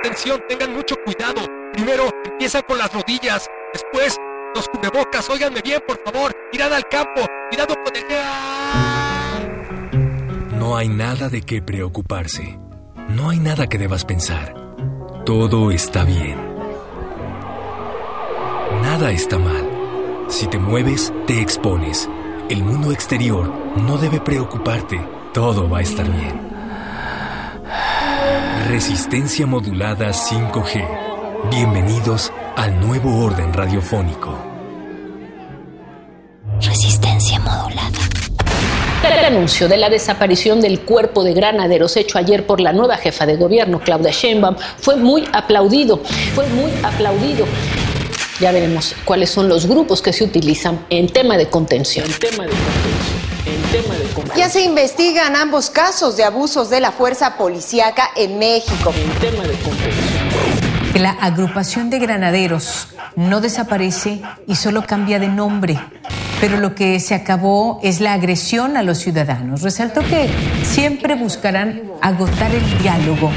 [0.00, 1.42] Atención, tengan mucho cuidado.
[1.74, 4.16] Primero empiezan con las rodillas, después
[4.54, 5.28] los cubrebocas.
[5.28, 6.32] Óiganme bien, por favor.
[6.50, 7.20] Mirad al campo,
[7.50, 8.04] cuidado con el...
[10.58, 12.58] No hay nada de qué preocuparse.
[13.10, 14.54] No hay nada que debas pensar.
[15.26, 16.38] Todo está bien.
[18.82, 19.68] Nada está mal.
[20.28, 22.08] Si te mueves, te expones.
[22.48, 24.98] El mundo exterior no debe preocuparte.
[25.34, 26.49] Todo va a estar bien.
[28.68, 31.50] Resistencia modulada 5G.
[31.50, 34.38] Bienvenidos al nuevo orden radiofónico.
[36.60, 37.98] Resistencia modulada.
[39.02, 43.24] El anuncio de la desaparición del cuerpo de granaderos hecho ayer por la nueva jefa
[43.24, 45.96] de gobierno, Claudia Sheinbaum, fue muy aplaudido.
[46.34, 47.46] Fue muy aplaudido.
[48.40, 52.06] Ya veremos cuáles son los grupos que se utilizan en tema de contención.
[52.06, 53.20] En tema de contención.
[53.46, 53.99] En tema de contención.
[54.36, 58.92] Ya se investigan ambos casos de abusos de la fuerza policíaca en México.
[58.96, 59.56] En tema de
[61.00, 65.78] la agrupación de granaderos no desaparece y solo cambia de nombre.
[66.40, 69.62] Pero lo que se acabó es la agresión a los ciudadanos.
[69.62, 70.30] Resaltó que
[70.62, 73.30] siempre buscarán agotar el diálogo.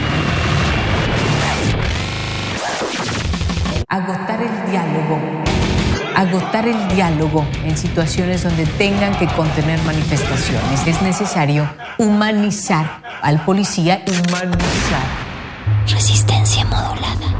[3.87, 5.52] Agotar el diálogo.
[6.23, 10.87] Agotar el diálogo en situaciones donde tengan que contener manifestaciones.
[10.87, 15.03] Es necesario humanizar al policía, humanizar.
[15.85, 17.32] Resistencia modulada.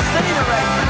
[0.00, 0.89] Cena right now.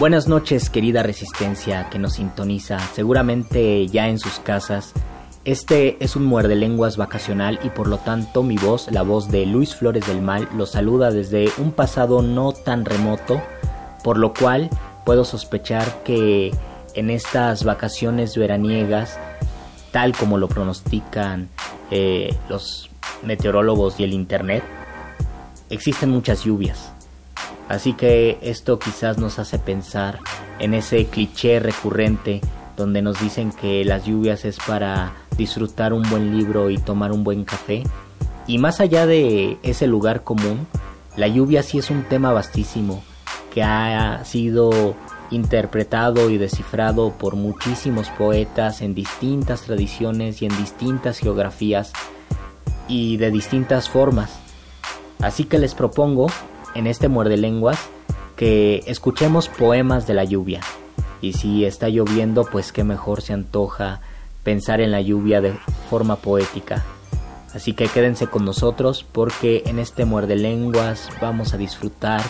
[0.00, 4.92] Buenas noches, querida resistencia que nos sintoniza, seguramente ya en sus casas.
[5.44, 9.46] Este es un muerde lenguas vacacional y por lo tanto mi voz, la voz de
[9.46, 13.40] Luis Flores del Mal, lo saluda desde un pasado no tan remoto,
[14.02, 14.68] por lo cual
[15.06, 16.50] puedo sospechar que
[16.94, 19.16] en estas vacaciones veraniegas,
[19.92, 21.50] tal como lo pronostican
[21.92, 22.90] eh, los
[23.22, 24.64] meteorólogos y el Internet,
[25.70, 26.93] existen muchas lluvias.
[27.68, 30.20] Así que esto quizás nos hace pensar
[30.58, 32.40] en ese cliché recurrente
[32.76, 37.24] donde nos dicen que las lluvias es para disfrutar un buen libro y tomar un
[37.24, 37.84] buen café.
[38.46, 40.66] Y más allá de ese lugar común,
[41.16, 43.02] la lluvia sí es un tema vastísimo
[43.52, 44.96] que ha sido
[45.30, 51.92] interpretado y descifrado por muchísimos poetas en distintas tradiciones y en distintas geografías
[52.88, 54.38] y de distintas formas.
[55.20, 56.26] Así que les propongo
[56.74, 57.78] en este muerde lenguas
[58.36, 60.60] que escuchemos poemas de la lluvia.
[61.20, 64.00] Y si está lloviendo, pues qué mejor se antoja
[64.42, 65.54] pensar en la lluvia de
[65.88, 66.84] forma poética.
[67.54, 72.20] Así que quédense con nosotros porque en este muerde lenguas vamos a disfrutar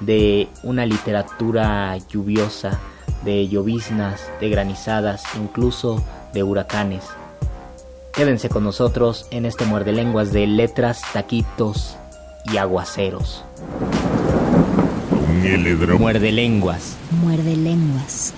[0.00, 2.80] de una literatura lluviosa,
[3.24, 6.04] de lloviznas, de granizadas, incluso
[6.34, 7.04] de huracanes.
[8.12, 11.96] Quédense con nosotros en este muerde lenguas de letras, taquitos
[12.44, 13.44] y aguaceros.
[15.98, 16.96] Muerde lenguas.
[17.10, 18.34] Muerde lenguas.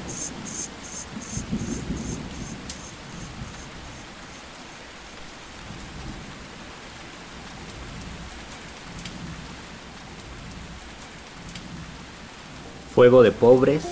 [12.95, 13.83] Fuego de pobres,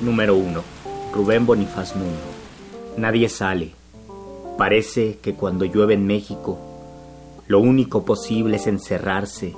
[0.00, 0.62] número 1.
[1.12, 2.16] Rubén Bonifaz Nuno.
[2.96, 3.72] Nadie sale.
[4.56, 6.58] Parece que cuando llueve en México,
[7.48, 9.56] lo único posible es encerrarse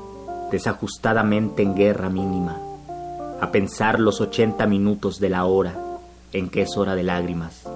[0.51, 2.57] desajustadamente en guerra mínima,
[3.41, 5.79] a pensar los 80 minutos de la hora
[6.33, 7.69] en que es hora de lágrimas,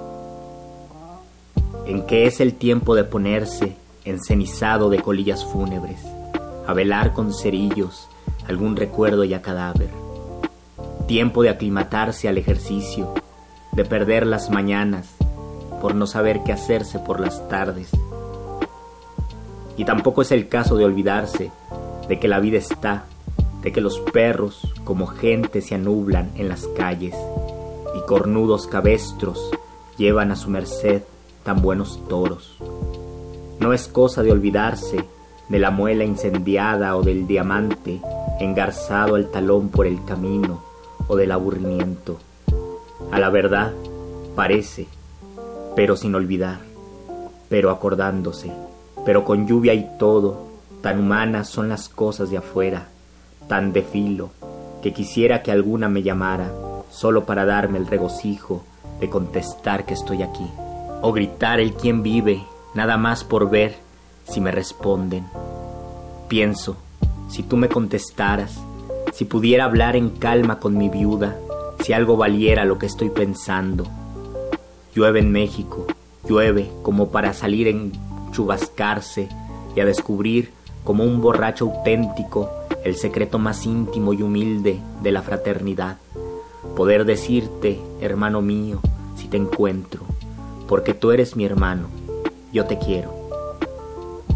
[1.86, 6.00] en que es el tiempo de ponerse encenizado de colillas fúnebres,
[6.66, 8.08] a velar con cerillos
[8.48, 9.90] algún recuerdo ya cadáver
[11.06, 13.12] tiempo de aclimatarse al ejercicio,
[13.72, 15.14] de perder las mañanas
[15.80, 17.90] por no saber qué hacerse por las tardes.
[19.76, 21.50] Y tampoco es el caso de olvidarse
[22.08, 23.06] de que la vida está,
[23.62, 27.14] de que los perros como gente se anublan en las calles
[27.96, 29.50] y cornudos cabestros
[29.96, 31.02] llevan a su merced
[31.44, 32.56] tan buenos toros.
[33.60, 35.04] No es cosa de olvidarse
[35.48, 38.00] de la muela incendiada o del diamante
[38.40, 40.62] engarzado al talón por el camino
[41.06, 42.18] o del aburrimiento.
[43.12, 43.72] A la verdad,
[44.34, 44.86] parece,
[45.76, 46.60] pero sin olvidar,
[47.48, 48.52] pero acordándose,
[49.04, 50.46] pero con lluvia y todo,
[50.80, 52.88] tan humanas son las cosas de afuera,
[53.48, 54.30] tan de filo,
[54.82, 56.50] que quisiera que alguna me llamara,
[56.90, 58.62] solo para darme el regocijo
[59.00, 60.46] de contestar que estoy aquí,
[61.02, 62.44] o gritar el quien vive,
[62.74, 63.76] nada más por ver
[64.28, 65.26] si me responden.
[66.28, 66.76] Pienso,
[67.28, 68.58] si tú me contestaras,
[69.12, 71.36] si pudiera hablar en calma con mi viuda,
[71.80, 73.86] si algo valiera lo que estoy pensando.
[74.94, 75.86] Llueve en México,
[76.28, 77.92] llueve como para salir en
[78.34, 79.28] chubascarse
[79.74, 82.50] y a descubrir como un borracho auténtico
[82.84, 85.96] el secreto más íntimo y humilde de la fraternidad.
[86.76, 88.80] Poder decirte, hermano mío,
[89.16, 90.02] si te encuentro,
[90.68, 91.88] porque tú eres mi hermano,
[92.52, 93.14] yo te quiero.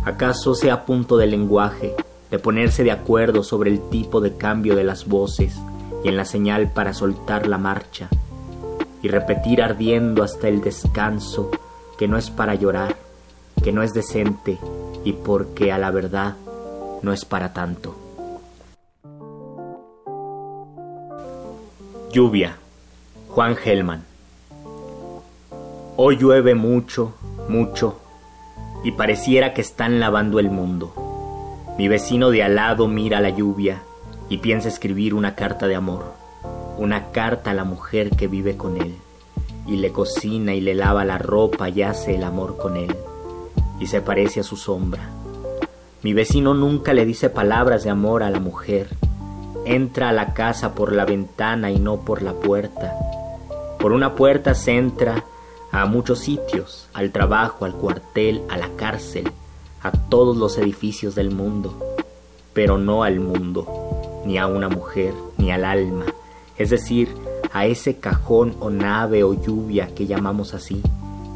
[0.05, 1.95] ¿Acaso sea punto del lenguaje
[2.31, 5.57] de ponerse de acuerdo sobre el tipo de cambio de las voces
[6.05, 8.09] y en la señal para soltar la marcha,
[9.03, 11.51] y repetir ardiendo hasta el descanso
[11.99, 12.97] que no es para llorar,
[13.63, 14.59] que no es decente
[15.05, 16.37] y porque a la verdad
[17.03, 17.95] no es para tanto.
[22.13, 22.57] Lluvia,
[23.29, 24.05] Juan Gelman.
[25.97, 27.15] Hoy llueve mucho,
[27.49, 27.99] mucho,
[28.85, 30.95] y pareciera que están lavando el mundo.
[31.77, 33.83] Mi vecino de al lado mira la lluvia
[34.29, 36.15] y piensa escribir una carta de amor.
[36.79, 38.95] una carta a la mujer que vive con él,
[39.67, 42.97] y le cocina y le lava la ropa y hace el amor con él,
[43.81, 45.11] y se parece a su sombra.
[46.03, 48.89] Mi vecino nunca le dice palabras de amor a la mujer,
[49.65, 52.95] entra a la casa por la ventana y no por la puerta.
[53.79, 55.25] Por una puerta se entra
[55.71, 59.31] a muchos sitios, al trabajo, al cuartel, a la cárcel,
[59.83, 61.75] a todos los edificios del mundo,
[62.53, 66.07] pero no al mundo, ni a una mujer, ni al alma,
[66.57, 67.15] es decir,
[67.53, 70.83] a ese cajón o nave o lluvia que llamamos así,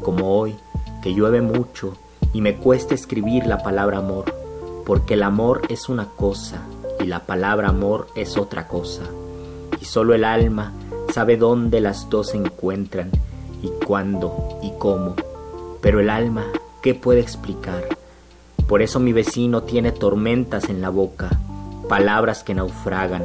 [0.01, 0.55] como hoy,
[1.01, 1.97] que llueve mucho
[2.33, 4.25] y me cuesta escribir la palabra amor,
[4.85, 6.63] porque el amor es una cosa
[6.99, 9.03] y la palabra amor es otra cosa,
[9.79, 10.73] y solo el alma
[11.13, 13.11] sabe dónde las dos se encuentran
[13.61, 15.15] y cuándo y cómo,
[15.79, 16.45] pero el alma,
[16.81, 17.83] ¿qué puede explicar?
[18.67, 21.29] Por eso mi vecino tiene tormentas en la boca,
[21.87, 23.23] palabras que naufragan,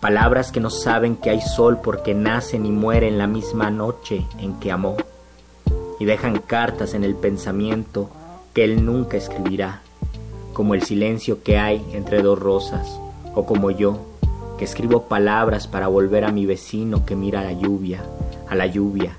[0.00, 4.58] palabras que no saben que hay sol porque nacen y mueren la misma noche en
[4.58, 4.96] que amó,
[6.00, 8.10] y dejan cartas en el pensamiento
[8.54, 9.80] que él nunca escribirá,
[10.52, 12.98] como el silencio que hay entre dos rosas,
[13.34, 13.98] o como yo,
[14.58, 18.02] que escribo palabras para volver a mi vecino que mira la lluvia,
[18.48, 19.16] a la lluvia,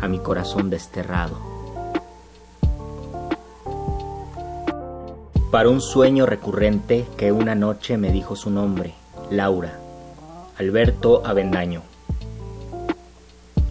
[0.00, 1.36] a mi corazón desterrado.
[5.50, 8.94] Para un sueño recurrente que una noche me dijo su nombre,
[9.30, 9.78] Laura,
[10.58, 11.91] Alberto Avendaño.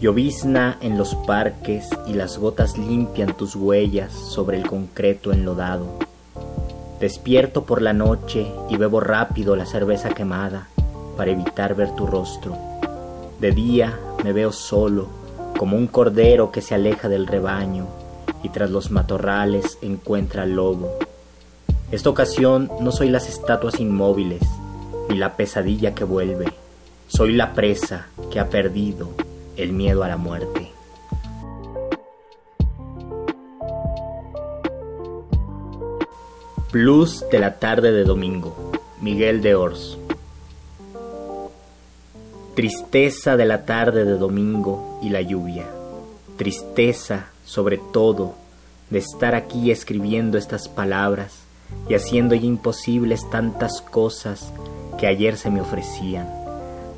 [0.02, 5.86] Llovizna en los parques y las gotas limpian tus huellas sobre el concreto enlodado.
[7.00, 10.68] Despierto por la noche y bebo rápido la cerveza quemada
[11.16, 12.58] para evitar ver tu rostro.
[13.40, 15.08] De día me veo solo,
[15.56, 17.86] como un cordero que se aleja del rebaño
[18.42, 20.98] y tras los matorrales encuentra al lobo
[21.92, 24.40] esta ocasión no soy las estatuas inmóviles,
[25.10, 26.46] ni la pesadilla que vuelve.
[27.06, 29.10] Soy la presa que ha perdido
[29.62, 30.70] el miedo a la muerte.
[36.70, 38.72] Plus de la tarde de domingo.
[39.00, 39.98] Miguel de Ors.
[42.54, 45.66] Tristeza de la tarde de domingo y la lluvia.
[46.36, 48.34] Tristeza, sobre todo,
[48.90, 51.40] de estar aquí escribiendo estas palabras
[51.88, 54.52] y haciendo imposibles tantas cosas
[54.98, 56.28] que ayer se me ofrecían,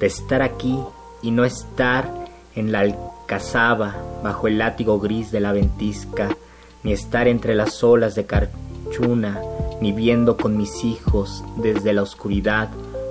[0.01, 0.79] de estar aquí
[1.23, 2.24] y no estar
[2.55, 6.37] en la alcazaba bajo el látigo gris de la ventisca,
[6.83, 9.41] ni estar entre las olas de Carchuna,
[9.81, 12.69] ni viendo con mis hijos desde la oscuridad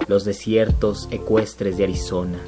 [0.08, 2.40] los desiertos ecuestres de Arizona,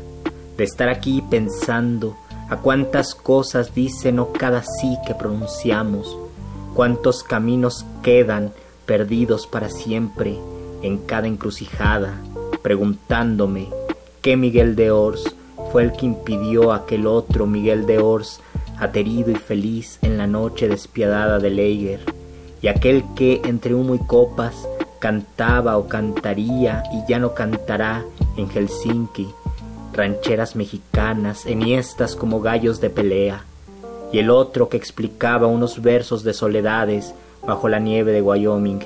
[0.57, 2.15] de estar aquí pensando
[2.49, 6.17] a cuántas cosas dice no cada sí que pronunciamos,
[6.73, 8.53] cuántos caminos quedan
[8.85, 10.37] perdidos para siempre
[10.81, 12.13] en cada encrucijada,
[12.61, 13.69] preguntándome
[14.21, 15.35] qué Miguel de Ors
[15.71, 18.41] fue el que impidió a aquel otro Miguel de Ors,
[18.79, 22.01] aterido y feliz en la noche despiadada de Leiger,
[22.61, 24.67] y aquel que entre humo y copas
[24.99, 28.03] cantaba o cantaría y ya no cantará
[28.37, 29.27] en Helsinki,
[29.93, 33.45] rancheras mexicanas enhiestas como gallos de pelea,
[34.11, 37.13] y el otro que explicaba unos versos de soledades
[37.45, 38.79] bajo la nieve de Wyoming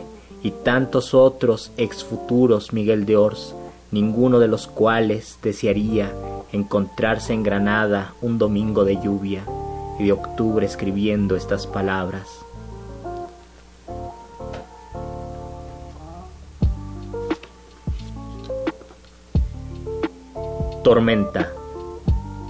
[0.44, 3.56] y tantos otros ex futuros Miguel de Ors,
[3.92, 6.12] ninguno de los cuales desearía
[6.52, 9.44] encontrarse en Granada un domingo de lluvia
[10.00, 12.28] y de octubre escribiendo estas palabras.
[20.84, 21.52] Tormenta.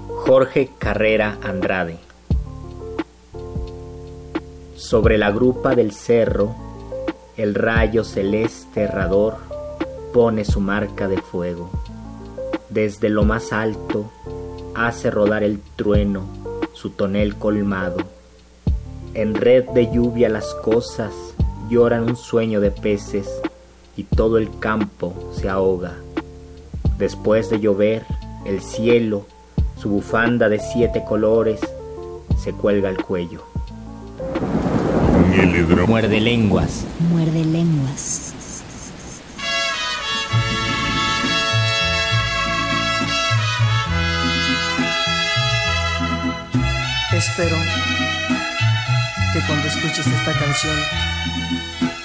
[0.08, 1.98] Jorge Carrera Andrade.
[4.76, 6.56] Sobre la grupa del cerro,
[7.36, 9.38] el rayo celeste errador
[10.14, 11.79] pone su marca de fuego.
[12.70, 14.12] Desde lo más alto
[14.76, 16.26] hace rodar el trueno
[16.74, 17.98] su tonel colmado.
[19.14, 21.12] En red de lluvia las cosas
[21.70, 23.28] lloran un sueño de peces
[23.98, 25.96] y todo el campo se ahoga.
[26.98, 28.06] Después de llover,
[28.46, 29.26] el cielo,
[29.78, 31.60] su bufanda de siete colores,
[32.38, 33.44] se cuelga al cuello.
[35.88, 36.86] Muerde lenguas.
[37.12, 38.29] Muerde lenguas.
[47.20, 47.58] Espero
[49.34, 50.78] que cuando escuches esta canción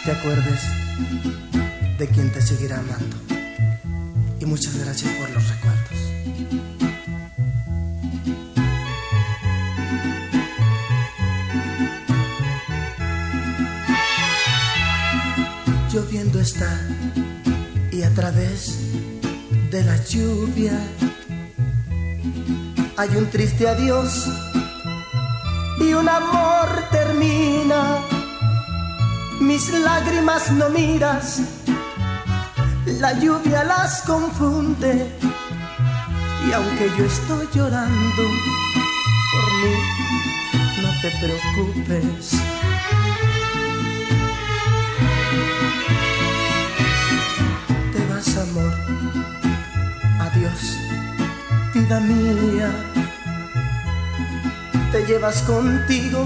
[0.04, 0.60] te acuerdes
[1.98, 3.16] de quien te seguirá amando.
[4.40, 5.98] Y muchas gracias por los recuerdos.
[15.92, 16.76] lloviendo está
[17.92, 18.80] y a través
[19.70, 20.76] de la lluvia
[22.96, 24.28] hay un triste adiós
[25.88, 27.98] y un amor termina.
[29.40, 31.40] Mis lágrimas no miras,
[33.00, 35.10] la lluvia las confunde
[36.46, 38.22] y aunque yo estoy llorando
[39.32, 39.74] por mí,
[40.82, 42.30] no te preocupes.
[47.92, 48.74] Te vas amor,
[50.20, 50.78] adiós,
[51.74, 52.93] vida mía
[54.94, 56.24] te llevas contigo.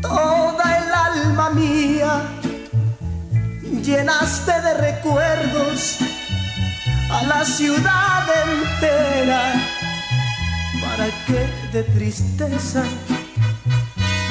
[0.00, 2.22] Toda el alma mía,
[3.82, 5.98] llenaste de recuerdos
[7.10, 9.42] a la ciudad entera,
[10.80, 12.82] para que de tristeza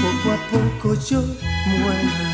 [0.02, 1.22] poco a poco yo
[1.68, 2.32] muera.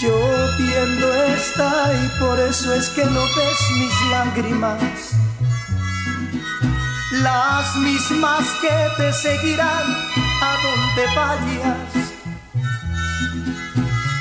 [0.00, 0.16] Yo
[0.56, 5.19] viendo está y por eso es que no ves mis lágrimas
[7.22, 9.86] las mismas que te seguirán
[10.42, 12.12] a donde vayas.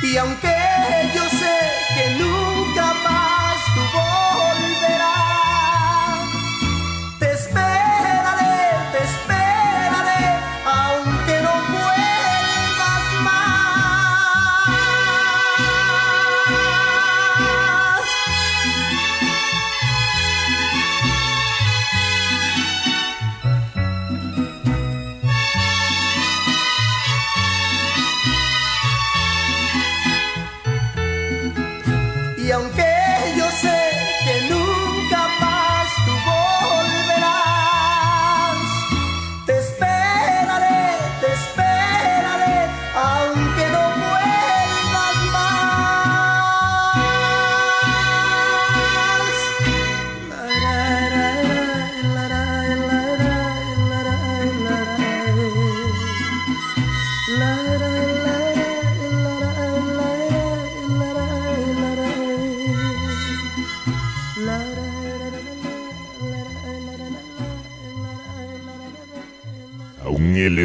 [0.02, 0.56] Y aunque
[1.14, 1.58] yo sé
[1.96, 2.39] que nunca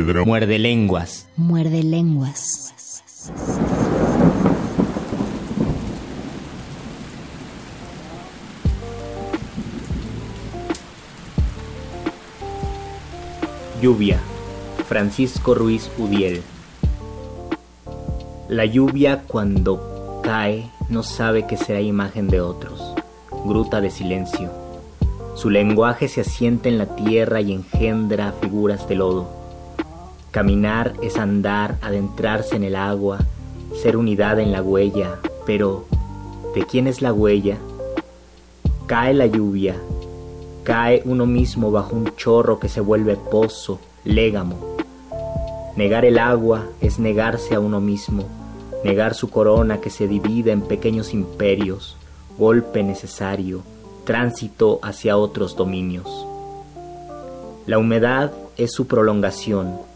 [0.03, 1.29] Muerde lenguas.
[1.37, 2.75] Muerde lenguas.
[13.81, 14.21] Lluvia.
[14.89, 16.43] Francisco Ruiz Udiel.
[18.49, 22.95] La lluvia cuando cae no sabe que será imagen de otros.
[23.45, 24.51] Gruta de silencio.
[25.37, 29.44] Su lenguaje se asienta en la tierra y engendra figuras de lodo.
[30.35, 33.21] Caminar es andar, adentrarse en el agua,
[33.81, 35.85] ser unidad en la huella, pero
[36.57, 37.57] ¿de quién es la huella?
[38.87, 39.77] Cae la lluvia,
[40.65, 44.57] cae uno mismo bajo un chorro que se vuelve pozo, légamo.
[45.77, 48.25] Negar el agua es negarse a uno mismo,
[48.83, 51.97] negar su corona que se divide en pequeños imperios,
[52.37, 53.63] golpe necesario,
[54.03, 56.27] tránsito hacia otros dominios.
[57.67, 59.94] La humedad es su prolongación,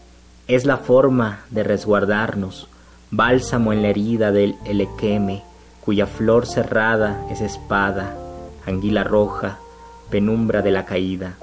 [0.49, 2.67] es la forma de resguardarnos,
[3.11, 5.43] bálsamo en la herida del elequeme,
[5.85, 8.17] cuya flor cerrada es espada,
[8.65, 9.59] anguila roja,
[10.09, 11.35] penumbra de la caída.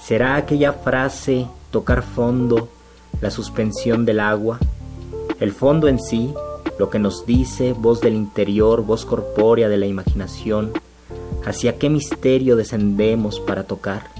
[0.00, 2.68] ¿Será aquella frase tocar fondo,
[3.20, 4.60] la suspensión del agua?
[5.40, 6.32] El fondo en sí,
[6.78, 10.70] lo que nos dice, voz del interior, voz corpórea de la imaginación,
[11.44, 14.11] hacia qué misterio descendemos para tocar.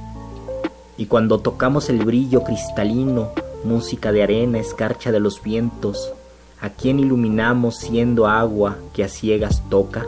[0.96, 3.30] Y cuando tocamos el brillo cristalino,
[3.64, 6.12] música de arena, escarcha de los vientos,
[6.60, 10.06] ¿a quién iluminamos siendo agua que a ciegas toca?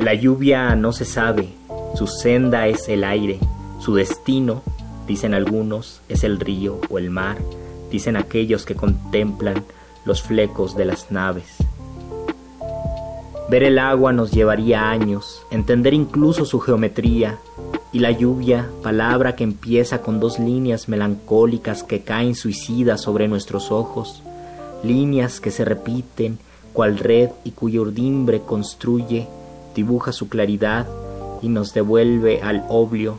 [0.00, 1.48] La lluvia no se sabe,
[1.94, 3.38] su senda es el aire,
[3.80, 4.62] su destino,
[5.06, 7.38] dicen algunos, es el río o el mar,
[7.90, 9.64] dicen aquellos que contemplan
[10.04, 11.56] los flecos de las naves.
[13.48, 17.38] Ver el agua nos llevaría años, entender incluso su geometría,
[17.92, 23.70] y la lluvia, palabra que empieza con dos líneas melancólicas que caen suicidas sobre nuestros
[23.70, 24.22] ojos,
[24.82, 26.38] líneas que se repiten,
[26.72, 29.26] cual red y cuya urdimbre construye,
[29.74, 30.86] dibuja su claridad
[31.40, 33.18] y nos devuelve al oblio,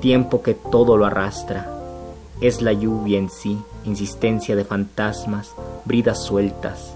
[0.00, 1.70] tiempo que todo lo arrastra.
[2.40, 5.52] Es la lluvia en sí, insistencia de fantasmas,
[5.84, 6.94] bridas sueltas,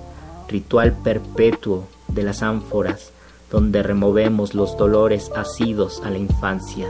[0.48, 3.12] ritual perpetuo de las ánforas,
[3.52, 6.88] donde removemos los dolores asidos a la infancia.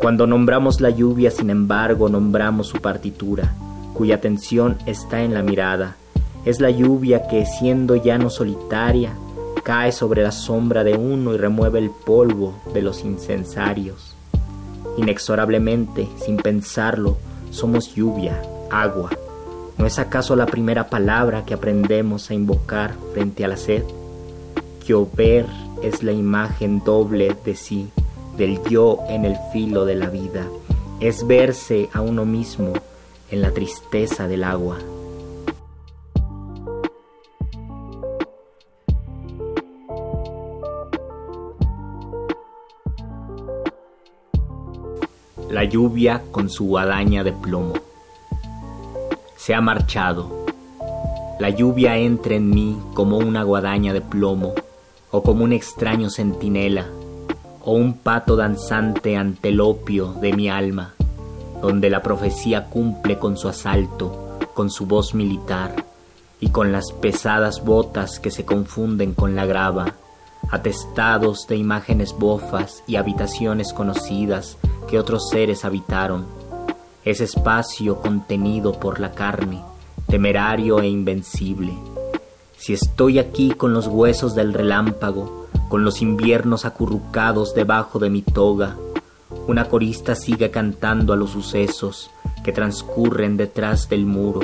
[0.00, 3.52] Cuando nombramos la lluvia, sin embargo, nombramos su partitura,
[3.92, 5.96] cuya atención está en la mirada.
[6.46, 9.12] Es la lluvia que, siendo ya no solitaria,
[9.62, 14.16] cae sobre la sombra de uno y remueve el polvo de los incensarios.
[14.96, 17.18] Inexorablemente, sin pensarlo,
[17.50, 19.10] somos lluvia, agua.
[19.76, 23.84] ¿No es acaso la primera palabra que aprendemos a invocar frente a la sed?
[24.86, 25.46] Llover
[25.82, 27.88] es la imagen doble de sí,
[28.36, 30.46] del yo en el filo de la vida.
[31.00, 32.72] Es verse a uno mismo
[33.30, 34.78] en la tristeza del agua.
[45.50, 47.74] La lluvia con su guadaña de plomo.
[49.36, 50.46] Se ha marchado.
[51.40, 54.52] La lluvia entra en mí como una guadaña de plomo,
[55.10, 56.86] o como un extraño centinela,
[57.62, 60.94] o un pato danzante ante el opio de mi alma,
[61.60, 65.84] donde la profecía cumple con su asalto, con su voz militar,
[66.40, 69.94] y con las pesadas botas que se confunden con la grava,
[70.50, 74.56] atestados de imágenes bofas y habitaciones conocidas
[74.88, 76.26] que otros seres habitaron,
[77.04, 79.62] ese espacio contenido por la carne,
[80.06, 81.89] temerario e invencible.
[82.60, 88.20] Si estoy aquí con los huesos del relámpago, con los inviernos acurrucados debajo de mi
[88.20, 88.76] toga,
[89.46, 92.10] una corista sigue cantando a los sucesos
[92.44, 94.42] que transcurren detrás del muro.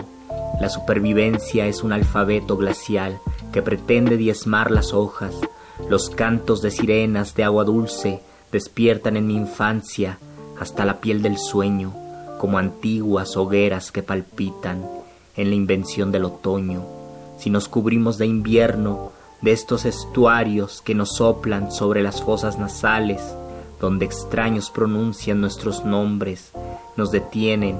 [0.62, 3.18] La supervivencia es un alfabeto glacial
[3.52, 5.34] que pretende diezmar las hojas.
[5.90, 10.18] Los cantos de sirenas de agua dulce despiertan en mi infancia
[10.58, 11.92] hasta la piel del sueño,
[12.38, 14.88] como antiguas hogueras que palpitan
[15.36, 16.95] en la invención del otoño,
[17.36, 23.22] si nos cubrimos de invierno, de estos estuarios que nos soplan sobre las fosas nasales,
[23.80, 26.52] donde extraños pronuncian nuestros nombres,
[26.96, 27.78] nos detienen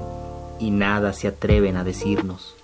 [0.59, 2.55] y nada se atreven a decirnos.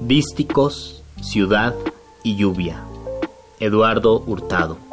[0.00, 1.74] Dísticos Ciudad
[2.22, 2.84] y lluvia.
[3.58, 4.83] Eduardo Hurtado.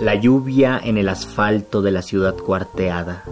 [0.00, 3.22] La lluvia en el asfalto de la ciudad cuarteada,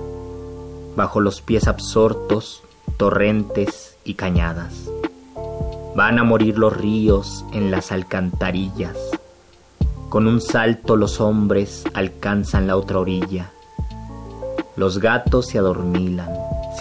[0.96, 2.62] bajo los pies absortos,
[2.98, 4.74] torrentes y cañadas.
[5.96, 8.98] Van a morir los ríos en las alcantarillas.
[10.10, 13.50] Con un salto los hombres alcanzan la otra orilla.
[14.76, 16.28] Los gatos se adormilan,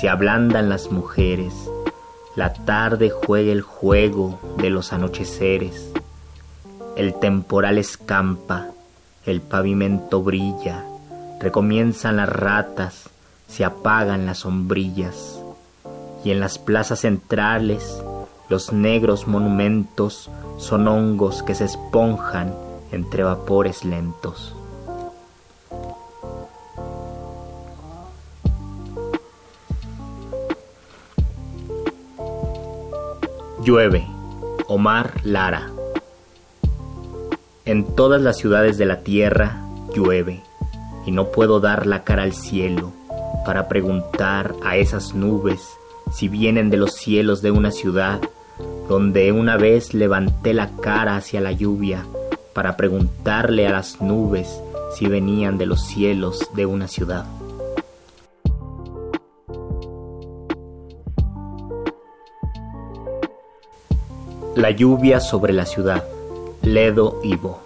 [0.01, 1.53] se ablandan las mujeres,
[2.35, 5.93] la tarde juega el juego de los anocheceres.
[6.97, 8.67] El temporal escampa,
[9.27, 10.85] el pavimento brilla,
[11.39, 13.09] recomienzan las ratas,
[13.47, 15.39] se apagan las sombrillas.
[16.23, 18.01] Y en las plazas centrales,
[18.49, 22.53] los negros monumentos son hongos que se esponjan
[22.91, 24.55] entre vapores lentos.
[33.61, 34.07] Llueve.
[34.69, 35.76] Omar Lara.
[37.67, 39.61] En todas las ciudades de la tierra
[39.93, 40.41] llueve
[41.05, 42.93] y no puedo dar la cara al cielo
[43.45, 45.67] para preguntar a esas nubes
[46.13, 48.21] si vienen de los cielos de una ciudad
[48.87, 52.05] donde una vez levanté la cara hacia la lluvia
[52.53, 54.47] para preguntarle a las nubes
[54.95, 57.25] si venían de los cielos de una ciudad.
[64.55, 66.05] La lluvia sobre la ciudad.
[66.73, 67.61] Ledo Ivo.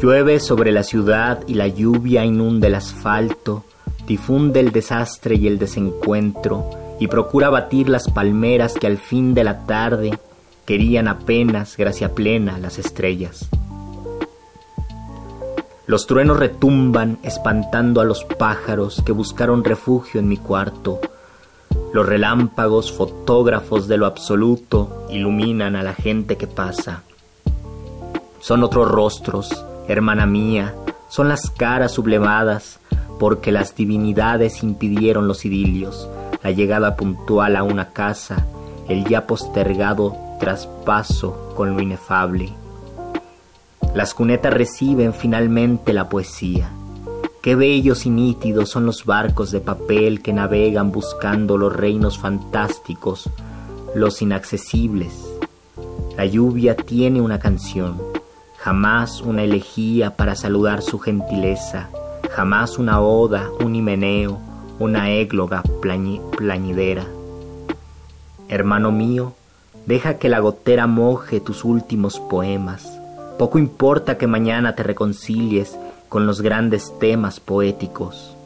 [0.00, 3.64] Llueve sobre la ciudad y la lluvia inunda el asfalto,
[4.06, 9.44] difunde el desastre y el desencuentro, y procura batir las palmeras que al fin de
[9.44, 10.18] la tarde
[10.64, 13.50] querían apenas, gracia plena, las estrellas.
[15.86, 21.00] Los truenos retumban espantando a los pájaros que buscaron refugio en mi cuarto,
[21.92, 27.02] los relámpagos, fotógrafos de lo absoluto, iluminan a la gente que pasa.
[28.40, 30.74] Son otros rostros, hermana mía,
[31.08, 32.80] son las caras sublevadas,
[33.18, 36.08] porque las divinidades impidieron los idilios,
[36.42, 38.46] la llegada puntual a una casa,
[38.88, 42.52] el ya postergado traspaso con lo inefable.
[43.94, 46.70] Las cunetas reciben finalmente la poesía
[47.42, 53.30] Qué bellos y nítidos son los barcos de papel que navegan buscando los reinos fantásticos,
[53.94, 55.26] los inaccesibles.
[56.18, 57.96] La lluvia tiene una canción,
[58.60, 61.88] jamás una elegía para saludar su gentileza,
[62.30, 64.38] jamás una oda, un himeneo,
[64.78, 67.06] una égloga plañidera.
[68.48, 69.32] Hermano mío,
[69.86, 72.86] deja que la gotera moje tus últimos poemas.
[73.38, 75.78] Poco importa que mañana te reconcilies
[76.10, 78.36] con los grandes temas poéticos.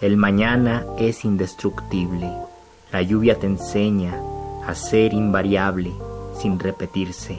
[0.00, 2.32] El mañana es indestructible.
[2.90, 4.18] La lluvia te enseña
[4.66, 5.92] a ser invariable
[6.40, 7.38] sin repetirse.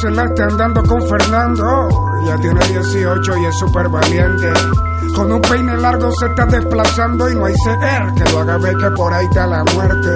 [0.00, 1.88] Se la está andando con Fernando.
[2.26, 4.52] Ya tiene 18 y es súper valiente.
[5.14, 7.78] Con un peine largo se está desplazando y no hay ser
[8.14, 10.08] que lo haga ver que por ahí está la muerte.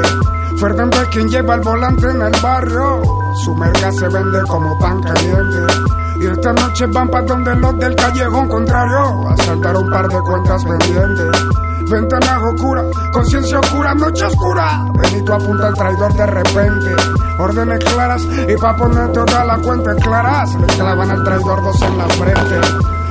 [0.59, 3.03] Fernando es quien lleva el volante en el barrio.
[3.45, 5.73] Su merca se vende como pan caliente.
[6.21, 10.21] Y esta noche van para donde los del callejón contrario a saltar un par de
[10.21, 11.62] cuentas pendientes.
[11.93, 14.87] Ventanas oscuras, conciencia oscura, noche oscura.
[14.95, 16.97] Benito apunta al traidor de repente.
[17.39, 20.55] Órdenes claras y pa' poner toda la cuenta claras.
[20.55, 22.61] Le clavan al traidor dos en la frente.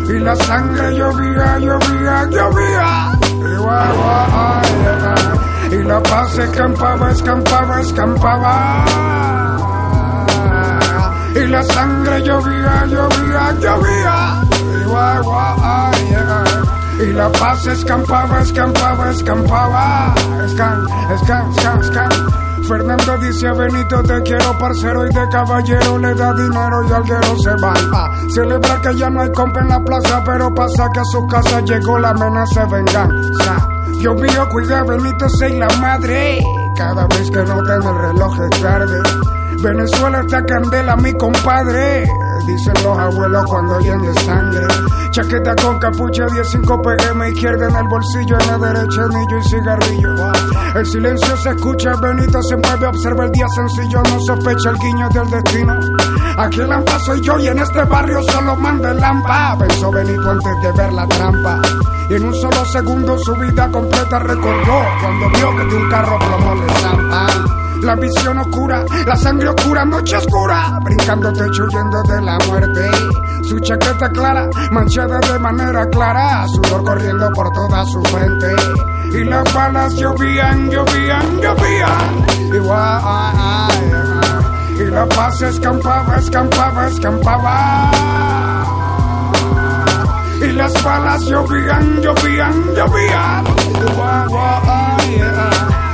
[0.10, 3.20] Y la sangre llovía, llovía, llovía.
[3.22, 5.74] Y, guau, guau, ay.
[5.74, 8.86] y la paz escampaba, escampaba, escampaba.
[11.36, 14.42] Y la sangre llovía, llovía, llovía.
[14.80, 15.92] Y guau, ay.
[17.02, 20.14] Y la paz escampaba, escampaba, escampaba.
[20.46, 22.10] Escan, escan, escan, escan.
[22.68, 27.38] Fernando dice a Benito te quiero parcero y de caballero le da dinero y alguero
[27.40, 27.74] se va.
[27.74, 31.26] A celebrar que ya no hay compa en la plaza pero pasa que a su
[31.26, 33.68] casa llegó la amenaza de venganza.
[33.98, 36.40] Dios mío cuida Benito soy la madre.
[36.78, 39.02] Cada vez que no tengo el reloj es tarde.
[39.64, 42.06] Venezuela está candela mi compadre
[42.46, 44.68] dicen los abuelos cuando oyen de sangre.
[45.12, 50.10] Chaqueta con capucha, 15 pm, izquierda en el bolsillo, en la derecha anillo y cigarrillo.
[50.76, 55.10] El silencio se escucha, Benito se mueve, observa el día sencillo, no sospecha el guiño
[55.10, 55.80] del destino.
[56.38, 59.58] Aquí el lampa soy yo y en este barrio solo manda el lampa.
[59.60, 61.62] Pensó Benito antes de ver la trampa.
[62.10, 66.20] Y en un solo segundo su vida completa recordó cuando vio que de un carro
[66.20, 67.61] plomo le zampan.
[67.82, 72.90] La visión oscura, la sangre oscura, noche oscura, brincando techo huyendo de la muerte.
[73.44, 78.54] Su chaqueta clara, manchada de manera clara, sudor corriendo por toda su frente.
[79.14, 82.26] Y las balas llovían, llovían, llovían.
[84.78, 87.92] Y, y la paz escampaba, escampaba, escampaba.
[90.40, 93.44] Y las balas llovían, llovían, llovían.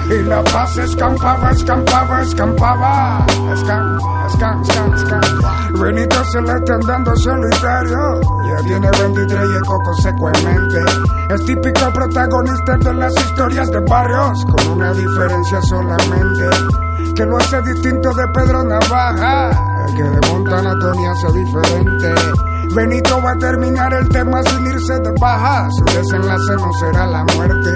[0.10, 3.26] Y la paz escampaba, escampaba, escampaba.
[3.54, 5.82] Escam, escam, escam, escam.
[5.82, 8.22] Benito se le está andando solitario.
[8.48, 9.88] Ya tiene 23 y el coco.
[11.30, 16.50] Es típico protagonista de las historias de barrios, con una diferencia solamente.
[17.14, 19.50] Que lo hace distinto de Pedro Navaja,
[19.88, 22.14] el que de Montana Tony hace diferente.
[22.74, 25.68] Benito va a terminar el tema sin irse de baja.
[25.72, 27.72] Su desenlace no será la muerte.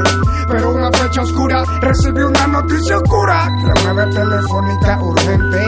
[0.48, 3.50] Pero una fecha oscura recibe una noticia oscura.
[3.64, 5.68] Llamada telefónica urgente.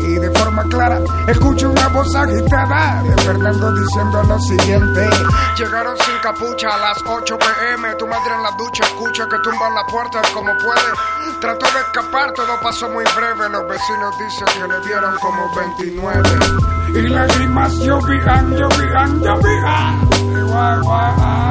[0.00, 5.10] Y de forma clara escucho una voz agitada de Fernando diciendo lo siguiente.
[5.56, 7.94] Llegaron sin capucha a las 8 pm.
[7.94, 11.40] Tu madre en la ducha escucha que tumban la puerta como puede.
[11.40, 13.48] Trató de escapar, todo pasó muy breve.
[13.48, 16.77] Los vecinos dicen que le dieron como 29.
[16.94, 20.08] Y lágrimas llovían, llovían, llovían.
[20.20, 21.48] Y, guay, guay, ay,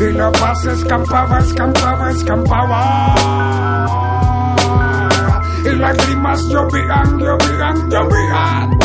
[0.00, 3.14] y la paz escampaba, escampaba, escampaba.
[5.64, 8.78] Y lágrimas llovían, llovían, llovían.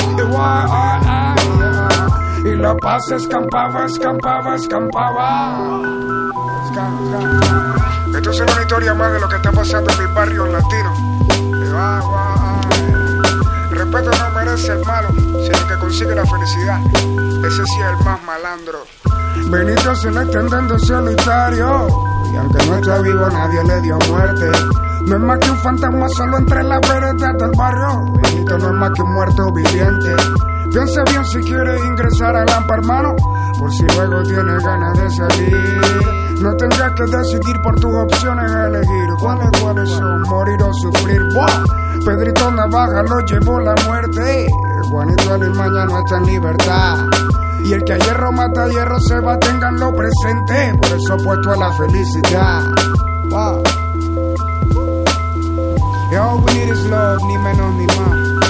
[2.43, 5.82] Y, la paz escampaba, escampaba, escampaba.
[8.15, 10.93] Esto es una historia más de lo que está pasando en mi barrio latino.
[13.93, 16.79] Respeto no merece el malo, sino que consigue la felicidad.
[17.45, 18.79] Ese sí es el más malandro.
[19.49, 21.88] Benito se le está andando solitario.
[22.34, 24.51] Y aunque no está vivo, nadie le dio muerte.
[25.06, 28.13] No es más que un fantasma solo entre las veredas del barrio.
[28.21, 30.15] Benito no es más que un muerto viviente.
[30.71, 33.15] Piensa bien si quiere ingresar al AMPA, hermano.
[33.60, 36.41] Por si luego tiene ganas de salir.
[36.41, 39.08] No tendrás que decidir por tus opciones elegir.
[39.19, 40.21] ¿Cuáles, cuáles son?
[40.23, 41.21] Morir o sufrir.
[41.34, 41.83] ¡Buah!
[42.06, 44.48] Pedrito Navaja lo llevó la muerte.
[44.89, 46.98] Juanito Alimaña no está en libertad.
[47.63, 50.78] Y el que a hierro mata a hierro se va, tenganlo presente.
[50.82, 52.63] Por eso opuesto a la felicidad.
[53.30, 53.63] Wow.
[56.20, 58.42] All we need is love, ni menos ni más.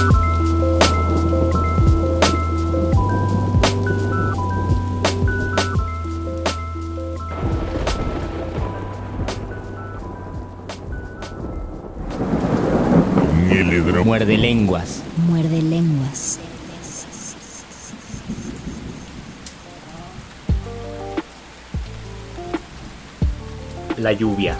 [13.54, 15.00] Muerde lenguas.
[15.28, 16.40] Muerde lenguas.
[23.96, 24.56] La lluvia.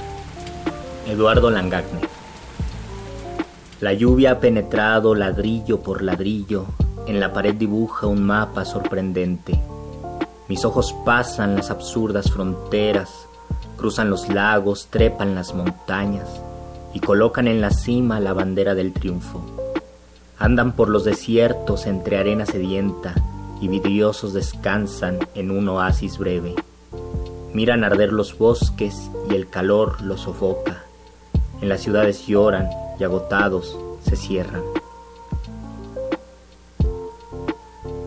[1.08, 1.98] Eduardo Langagne.
[3.80, 6.66] La lluvia ha penetrado ladrillo por ladrillo,
[7.08, 9.60] en la pared dibuja un mapa sorprendente.
[10.48, 13.26] Mis ojos pasan las absurdas fronteras,
[13.76, 16.28] cruzan los lagos, trepan las montañas
[16.94, 19.42] y colocan en la cima la bandera del triunfo.
[20.38, 23.14] Andan por los desiertos entre arena sedienta
[23.60, 26.54] y vidriosos descansan en un oasis breve.
[27.52, 30.84] Miran arder los bosques y el calor los sofoca.
[31.60, 34.62] En las ciudades lloran y agotados se cierran.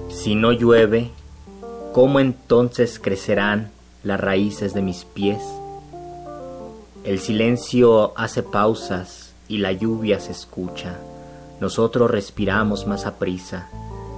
[0.10, 1.12] Si no llueve,
[1.94, 3.72] ¿cómo entonces crecerán
[4.04, 5.40] las raíces de mis pies?
[7.08, 11.00] El silencio hace pausas y la lluvia se escucha.
[11.62, 13.70] Nosotros respiramos más a prisa,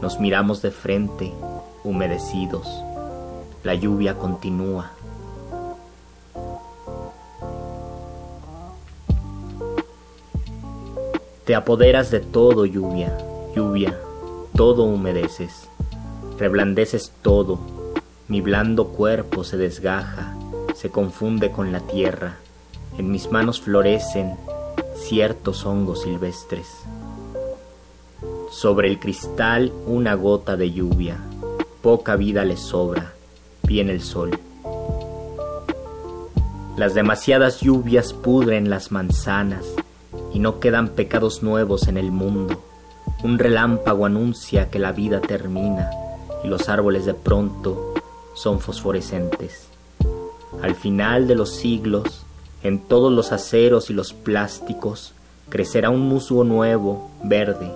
[0.01, 1.31] nos miramos de frente,
[1.83, 2.67] humedecidos.
[3.63, 4.89] La lluvia continúa.
[11.45, 13.15] Te apoderas de todo, lluvia,
[13.55, 13.99] lluvia,
[14.55, 15.69] todo humedeces,
[16.39, 17.59] reblandeces todo,
[18.27, 20.35] mi blando cuerpo se desgaja,
[20.73, 22.37] se confunde con la tierra,
[22.99, 24.35] en mis manos florecen
[24.93, 26.67] ciertos hongos silvestres.
[28.51, 31.17] Sobre el cristal una gota de lluvia,
[31.81, 33.13] poca vida le sobra,
[33.63, 34.37] viene el sol.
[36.75, 39.65] Las demasiadas lluvias pudren las manzanas,
[40.33, 42.61] y no quedan pecados nuevos en el mundo.
[43.23, 45.89] Un relámpago anuncia que la vida termina
[46.43, 47.93] y los árboles de pronto
[48.33, 49.67] son fosforescentes.
[50.61, 52.25] Al final de los siglos,
[52.63, 55.13] en todos los aceros y los plásticos,
[55.49, 57.71] crecerá un musgo nuevo, verde,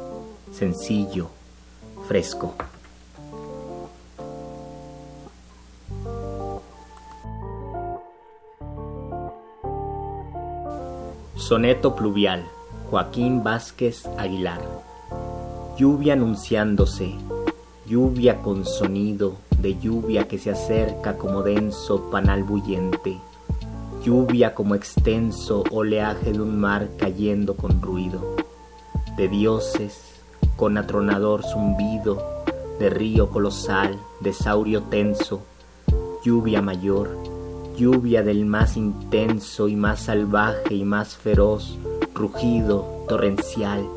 [0.51, 1.29] sencillo,
[2.07, 2.53] fresco.
[11.35, 12.45] Soneto pluvial,
[12.89, 14.61] Joaquín Vázquez Aguilar.
[15.77, 17.15] Lluvia anunciándose,
[17.85, 23.19] lluvia con sonido de lluvia que se acerca como denso panal bullente,
[24.03, 28.35] lluvia como extenso oleaje de un mar cayendo con ruido,
[29.15, 30.19] de dioses
[30.57, 32.43] con atronador zumbido,
[32.79, 35.43] de río colosal, de saurio tenso,
[36.21, 37.17] lluvia mayor,
[37.77, 41.77] lluvia del más intenso y más salvaje y más feroz,
[42.13, 43.87] rugido torrencial,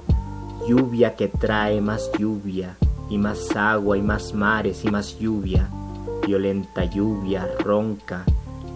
[0.68, 2.76] lluvia que trae más lluvia
[3.10, 5.68] y más agua y más mares y más lluvia,
[6.24, 8.24] violenta lluvia, ronca,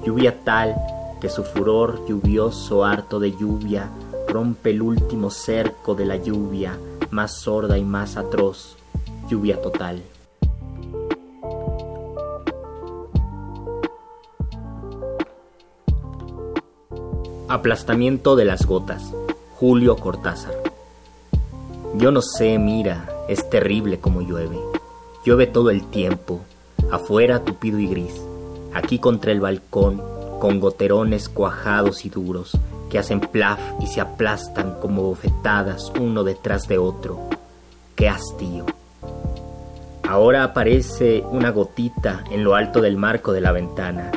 [0.05, 0.75] lluvia tal
[1.21, 3.91] que su furor lluvioso harto de lluvia
[4.29, 6.79] rompe el último cerco de la lluvia,
[7.11, 8.77] más sorda y más atroz,
[9.29, 10.03] lluvia total.
[17.49, 19.13] Aplastamiento de las gotas.
[19.57, 20.55] Julio Cortázar.
[21.97, 24.59] Yo no sé, mira, es terrible como llueve.
[25.25, 26.41] Llueve todo el tiempo,
[26.91, 28.23] afuera tupido y gris,
[28.73, 30.01] aquí contra el balcón,
[30.41, 32.59] con goterones cuajados y duros,
[32.91, 37.21] que hacen plaf y se aplastan como bofetadas uno detrás de otro.
[37.95, 38.67] ¡Qué hastío!
[40.03, 44.11] Ahora aparece una gotita en lo alto del marco de la ventana.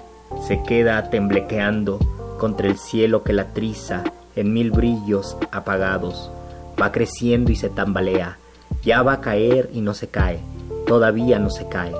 [0.47, 1.99] Se queda temblequeando
[2.39, 4.03] contra el cielo que la triza
[4.35, 6.31] en mil brillos apagados.
[6.81, 8.39] Va creciendo y se tambalea.
[8.81, 10.39] Ya va a caer y no se cae.
[10.87, 11.93] Todavía no se cae.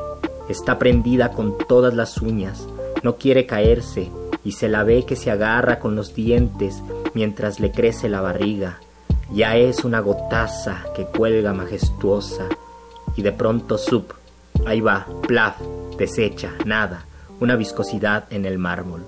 [0.49, 2.67] Está prendida con todas las uñas.
[3.01, 4.09] No quiere caerse
[4.43, 6.81] y se la ve que se agarra con los dientes
[7.13, 8.79] mientras le crece la barriga.
[9.31, 12.47] Ya es una gotaza que cuelga majestuosa.
[13.15, 14.11] Y de pronto sup.
[14.65, 15.57] Ahí va, plaf,
[15.97, 17.05] desecha, nada.
[17.39, 19.05] Una viscosidad en el mármol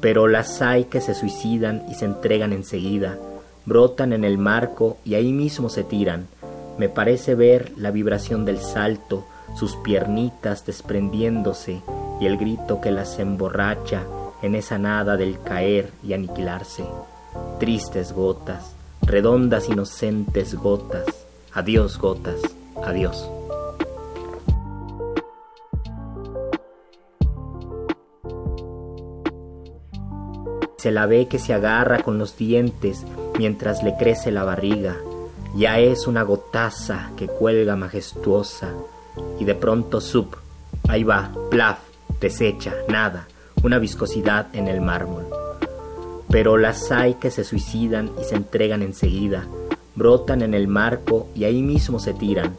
[0.00, 3.18] pero las hay que se suicidan y se entregan enseguida,
[3.64, 6.26] brotan en el marco y ahí mismo se tiran.
[6.78, 11.82] Me parece ver la vibración del salto, sus piernitas desprendiéndose
[12.20, 14.02] y el grito que las emborracha
[14.42, 16.84] en esa nada del caer y aniquilarse.
[17.58, 18.72] Tristes gotas,
[19.02, 21.06] redondas inocentes gotas,
[21.52, 22.40] adiós gotas,
[22.84, 23.30] adiós.
[30.78, 33.04] Se la ve que se agarra con los dientes
[33.38, 34.96] mientras le crece la barriga.
[35.56, 38.72] Ya es una gotaza que cuelga majestuosa.
[39.38, 40.34] Y de pronto sup,
[40.88, 41.78] ahí va, plaf,
[42.20, 43.26] desecha, nada,
[43.62, 45.26] una viscosidad en el mármol.
[46.30, 49.46] Pero las hay que se suicidan y se entregan enseguida,
[49.94, 52.56] brotan en el marco y ahí mismo se tiran.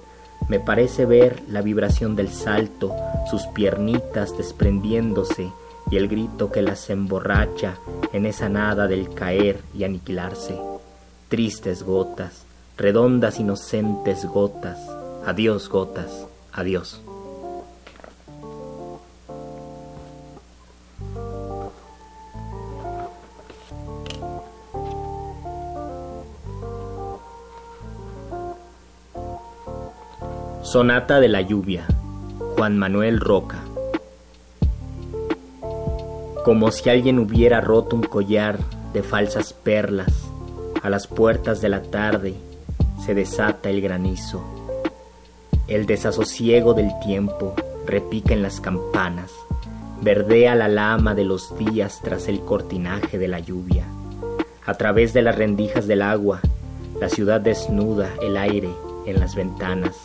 [0.49, 2.95] Me parece ver la vibración del salto,
[3.30, 5.51] sus piernitas desprendiéndose
[5.89, 7.78] y el grito que las emborracha
[8.14, 10.58] en esa nada del caer y aniquilarse.
[11.30, 12.43] Tristes gotas,
[12.78, 14.80] redondas inocentes gotas,
[15.26, 16.27] adiós gotas,
[16.58, 17.01] adiós.
[30.64, 31.86] Sonata de la lluvia,
[32.58, 33.60] Juan Manuel Roca.
[36.43, 38.58] Como si alguien hubiera roto un collar
[38.91, 40.12] de falsas perlas,
[40.84, 42.36] a las puertas de la tarde
[43.05, 44.57] se desata el granizo.
[45.68, 47.53] El desasosiego del tiempo
[47.86, 49.32] repica en las campanas,
[50.01, 53.86] verdea la lama de los días tras el cortinaje de la lluvia.
[54.65, 56.41] A través de las rendijas del agua,
[56.99, 58.70] la ciudad desnuda el aire
[59.05, 59.95] en las ventanas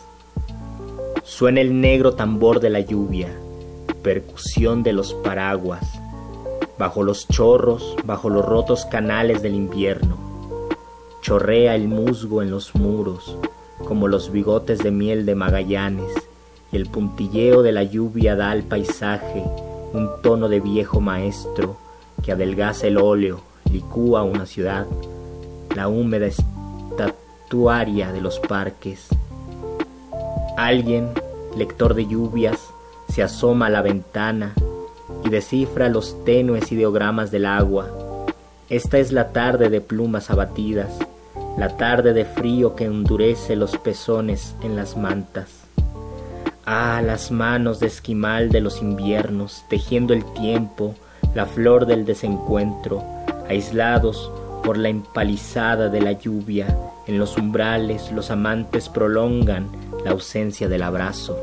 [1.24, 3.28] Suena el negro tambor de la lluvia,
[4.02, 5.82] percusión de los paraguas,
[6.78, 10.16] bajo los chorros, bajo los rotos canales del invierno.
[11.22, 13.38] Chorrea el musgo en los muros,
[13.87, 16.12] como los bigotes de miel de Magallanes,
[16.70, 19.45] y el puntilleo de la lluvia da al paisaje
[19.93, 21.76] un tono de viejo maestro
[22.22, 24.87] que adelgaza el óleo, licúa una ciudad,
[25.74, 29.09] la húmeda estatuaria de los parques,
[30.57, 31.09] Alguien,
[31.57, 32.59] lector de lluvias,
[33.09, 34.55] se asoma a la ventana
[35.24, 37.89] y descifra los tenues ideogramas del agua.
[38.68, 40.99] Esta es la tarde de plumas abatidas,
[41.57, 45.50] la tarde de frío que endurece los pezones en las mantas.
[46.64, 50.94] Ah, las manos de esquimal de los inviernos, tejiendo el tiempo,
[51.34, 53.03] la flor del desencuentro,
[53.48, 54.30] aislados
[54.62, 56.76] por la empalizada de la lluvia,
[57.07, 59.68] en los umbrales los amantes prolongan
[60.05, 61.38] la ausencia del abrazo.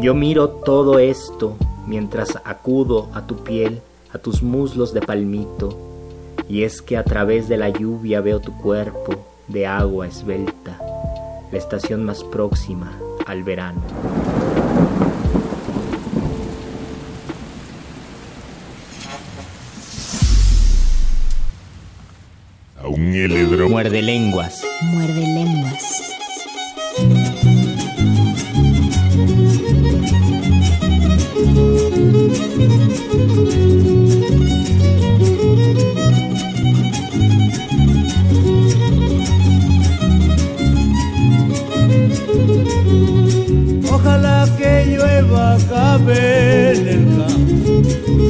[0.00, 1.56] Yo miro todo esto
[1.86, 3.80] mientras acudo a tu piel,
[4.12, 5.85] a tus muslos de palmito,
[6.48, 10.78] y es que a través de la lluvia veo tu cuerpo de agua esbelta,
[11.50, 12.92] la estación más próxima
[13.26, 13.82] al verano.
[22.80, 23.68] A un heledro.
[23.68, 24.62] Muerde lenguas.
[24.92, 26.02] Muerde lenguas.
[45.26, 47.82] Llueva cabe el campo,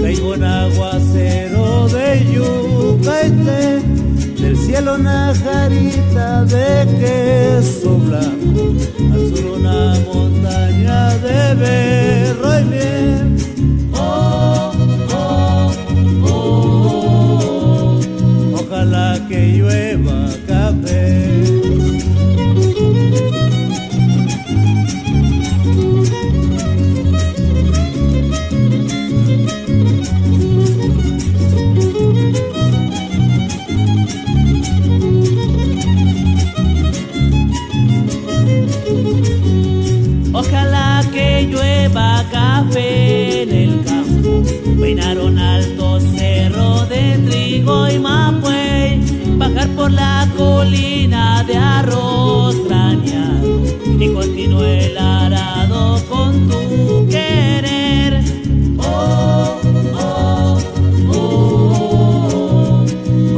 [0.03, 8.74] caigo en aguacero de yuca del cielo una jarita de queso blanco,
[9.12, 13.05] al sur una montaña de berro y miel.
[47.67, 49.39] De trigo y mapuey.
[49.39, 53.62] Bajar por la colina de arroz graneado.
[53.99, 58.23] Y continúe el arado con tu querer.
[58.79, 59.61] Oh,
[59.95, 60.59] oh,
[61.12, 62.85] oh.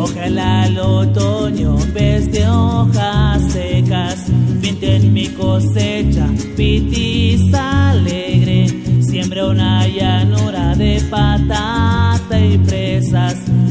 [0.03, 4.27] Ojalá el otoño en vez de hojas secas
[4.61, 8.69] pinte en mi cosecha pitiza alegre.
[9.01, 13.38] Siempre una llanura de patata y fresas.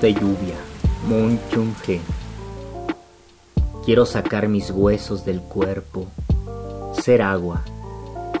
[0.00, 0.54] De lluvia.
[1.08, 1.74] Moon Chung.
[3.84, 6.06] Quiero sacar mis huesos del cuerpo,
[6.92, 7.64] ser agua,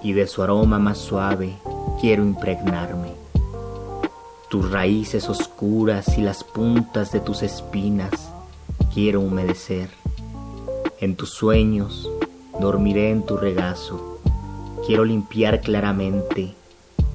[0.00, 1.56] y de su aroma más suave
[2.00, 3.10] quiero impregnarme.
[4.48, 8.30] Tus raíces oscuras y las puntas de tus espinas
[8.94, 9.90] quiero humedecer.
[11.00, 12.08] En tus sueños
[12.60, 14.20] dormiré en tu regazo.
[14.86, 16.54] Quiero limpiar claramente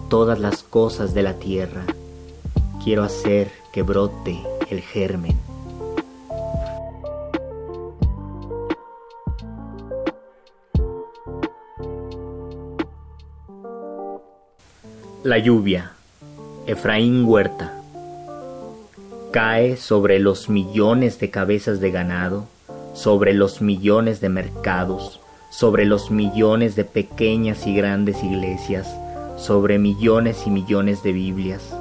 [0.10, 1.86] todas las cosas de la tierra.
[2.84, 5.36] Quiero hacer que brote el germen.
[15.24, 15.94] La lluvia.
[16.68, 17.82] Efraín Huerta.
[19.32, 22.46] Cae sobre los millones de cabezas de ganado,
[22.94, 25.20] sobre los millones de mercados,
[25.50, 28.88] sobre los millones de pequeñas y grandes iglesias,
[29.38, 31.76] sobre millones y millones de Biblias,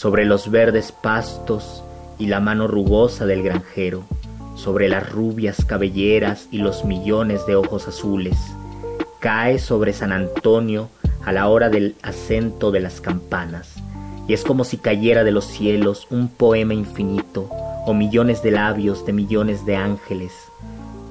[0.00, 1.82] sobre los verdes pastos
[2.18, 4.04] y la mano rugosa del granjero,
[4.56, 8.34] sobre las rubias cabelleras y los millones de ojos azules.
[9.18, 10.88] Cae sobre San Antonio
[11.22, 13.74] a la hora del acento de las campanas,
[14.26, 17.50] y es como si cayera de los cielos un poema infinito
[17.84, 20.32] o millones de labios de millones de ángeles.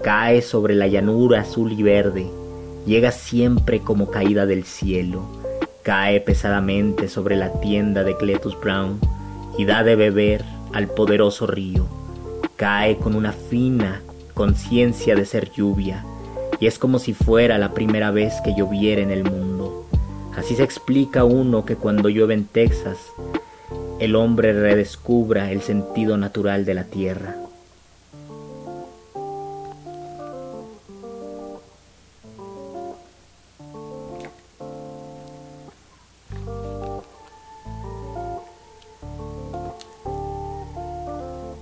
[0.01, 2.27] Cae sobre la llanura azul y verde,
[2.87, 5.38] llega siempre como caída del cielo,
[5.89, 8.99] cae pesadamente sobre la tienda de Cletus Brown
[9.57, 11.87] y da de beber al poderoso río.
[12.57, 14.03] Cae con una fina
[14.35, 16.05] conciencia de ser lluvia,
[16.59, 19.87] y es como si fuera la primera vez que lloviera en el mundo.
[20.37, 22.99] Así se explica uno que cuando llueve en Texas,
[23.99, 27.35] el hombre redescubra el sentido natural de la tierra.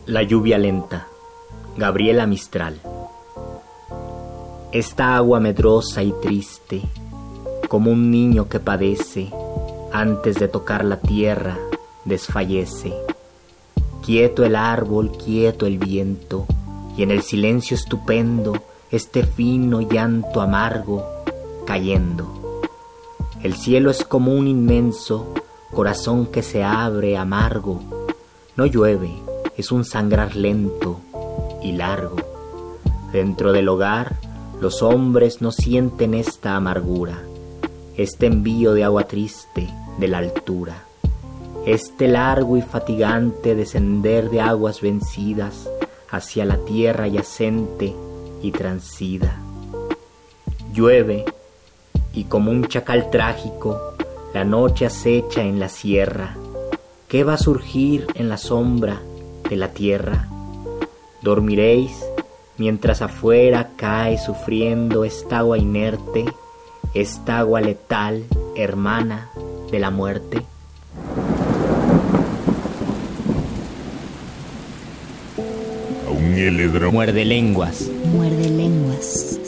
[0.07, 1.05] La lluvia lenta.
[1.75, 2.79] Gabriela Mistral.
[4.71, 6.81] Esta agua medrosa y triste,
[7.67, 9.29] como un niño que padece,
[9.91, 11.57] antes de tocar la tierra,
[12.05, 12.93] desfallece.
[14.01, 16.45] Quieto el árbol, quieto el viento,
[16.95, 18.53] y en el silencio estupendo,
[18.89, 21.05] este fino llanto amargo
[21.65, 22.61] cayendo.
[23.43, 25.33] El cielo es como un inmenso
[25.73, 27.81] corazón que se abre amargo.
[28.55, 29.26] No llueve,
[29.57, 31.01] es un sangrar lento
[31.63, 32.17] y largo.
[33.11, 34.15] Dentro del hogar,
[34.61, 37.19] los hombres no sienten esta amargura,
[37.95, 40.83] este envío de agua triste de la altura,
[41.65, 45.67] este largo y fatigante descender de aguas vencidas
[46.09, 47.95] hacia la tierra yacente
[48.43, 49.39] y transida.
[50.71, 51.25] Llueve
[52.13, 53.93] y como un chacal trágico,
[54.33, 56.35] la noche acecha en la sierra.
[57.07, 59.01] ¿Qué va a surgir en la sombra
[59.49, 60.27] de la tierra?
[61.21, 61.91] Dormiréis
[62.57, 66.25] mientras afuera cae sufriendo esta agua inerte,
[66.93, 68.25] esta agua letal,
[68.55, 69.29] hermana
[69.71, 70.43] de la muerte.
[76.91, 77.89] Muerde lenguas.
[78.05, 79.39] Muerde lenguas.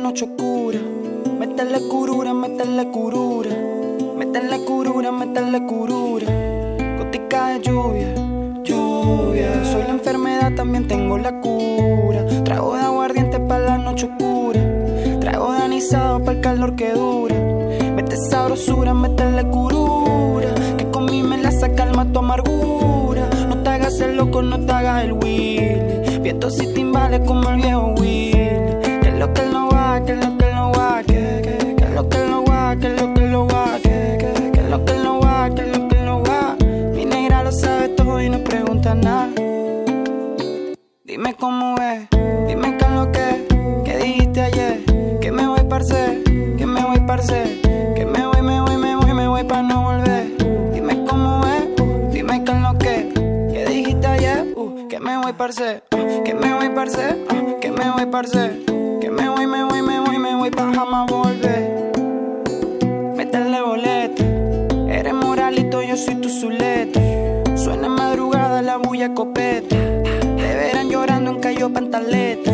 [0.00, 0.78] Noche oscura.
[1.38, 3.50] Métele curura, métele curura.
[4.16, 6.26] Métele curura, métele curura.
[6.98, 8.14] Gotica de lluvia,
[8.64, 9.64] lluvia.
[9.64, 12.26] Soy la enfermedad, también tengo la cura.
[12.44, 14.60] Trago de aguardiente para la noche oscura.
[15.20, 17.36] Trago de anisado para el calor que dura.
[17.94, 20.54] Mete sabrosura, métele curura.
[20.78, 23.28] Que con mí me la saca calma tu amargura.
[23.48, 26.20] No te hagas el loco, no te hagas el Willy.
[26.22, 28.29] Vientos y timbales como el viejo Willy.
[55.50, 55.82] Parce,
[56.24, 56.96] que me voy parce,
[57.60, 58.50] que me voy parce,
[59.00, 61.92] que me voy, me voy, me voy, me voy para jamás volver.
[63.16, 64.22] Métele boleta,
[64.88, 67.00] eres moralito, yo soy tu zuleta.
[67.56, 69.76] Suena en madrugada la bulla copeta.
[70.36, 72.52] Te verán llorando en Cayo Pantaleta.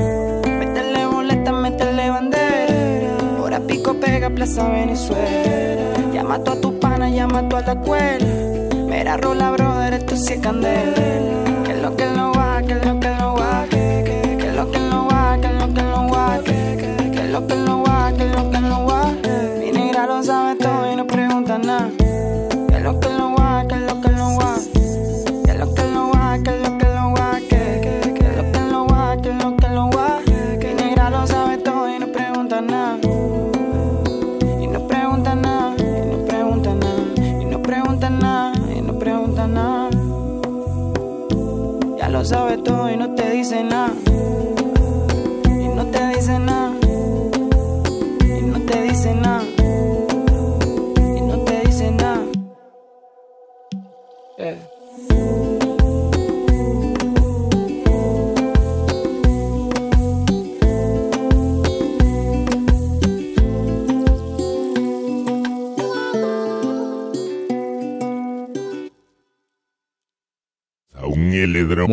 [0.58, 3.42] Métele boleta, métele bandera.
[3.42, 6.12] Hora pico pega, Plaza Venezuela.
[6.14, 8.26] Llama a tu pana, llama a la escuela.
[8.88, 11.55] Mira, rola, brother, esto sí es candela.
[11.86, 13.85] Que es lo que él no va, que es lo que él no va.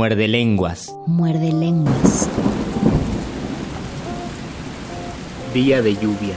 [0.03, 0.93] Muerde lenguas.
[1.07, 2.27] Muerde lenguas.
[5.53, 6.35] Día de lluvia.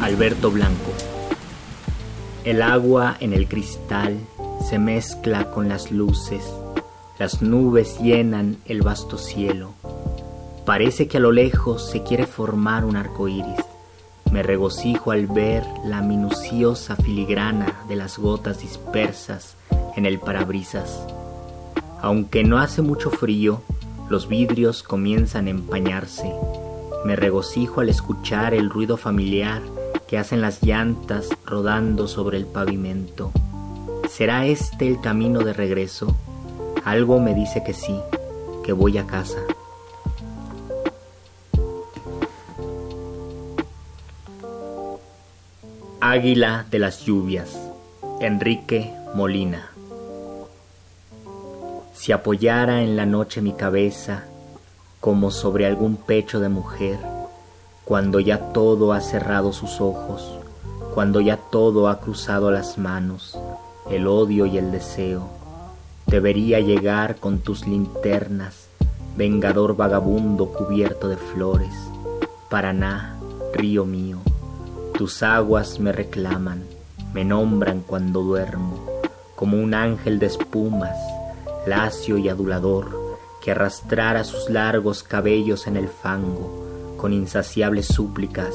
[0.00, 0.92] Alberto Blanco.
[2.44, 4.20] El agua en el cristal
[4.70, 6.44] se mezcla con las luces.
[7.18, 9.72] Las nubes llenan el vasto cielo.
[10.64, 13.64] Parece que a lo lejos se quiere formar un arco iris.
[14.30, 19.56] Me regocijo al ver la minuciosa filigrana de las gotas dispersas
[19.96, 21.04] en el parabrisas.
[22.02, 23.62] Aunque no hace mucho frío,
[24.10, 26.30] los vidrios comienzan a empañarse.
[27.04, 29.62] Me regocijo al escuchar el ruido familiar
[30.08, 33.30] que hacen las llantas rodando sobre el pavimento.
[34.10, 36.16] ¿Será este el camino de regreso?
[36.84, 37.96] Algo me dice que sí,
[38.64, 39.38] que voy a casa.
[46.00, 47.56] Águila de las lluvias,
[48.20, 49.71] Enrique Molina.
[52.02, 54.24] Si apoyara en la noche mi cabeza
[54.98, 56.98] como sobre algún pecho de mujer,
[57.84, 60.28] cuando ya todo ha cerrado sus ojos,
[60.94, 63.38] cuando ya todo ha cruzado las manos,
[63.88, 65.28] el odio y el deseo,
[66.06, 68.66] te vería llegar con tus linternas,
[69.16, 71.72] vengador vagabundo cubierto de flores,
[72.50, 73.16] Paraná,
[73.54, 74.18] río mío,
[74.98, 76.64] tus aguas me reclaman,
[77.14, 78.88] me nombran cuando duermo,
[79.36, 80.96] como un ángel de espumas,
[81.66, 88.54] lacio y adulador, que arrastrara sus largos cabellos en el fango, con insaciables súplicas,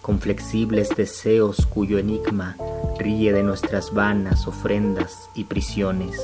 [0.00, 2.56] con flexibles deseos cuyo enigma
[2.98, 6.20] ríe de nuestras vanas ofrendas y prisiones.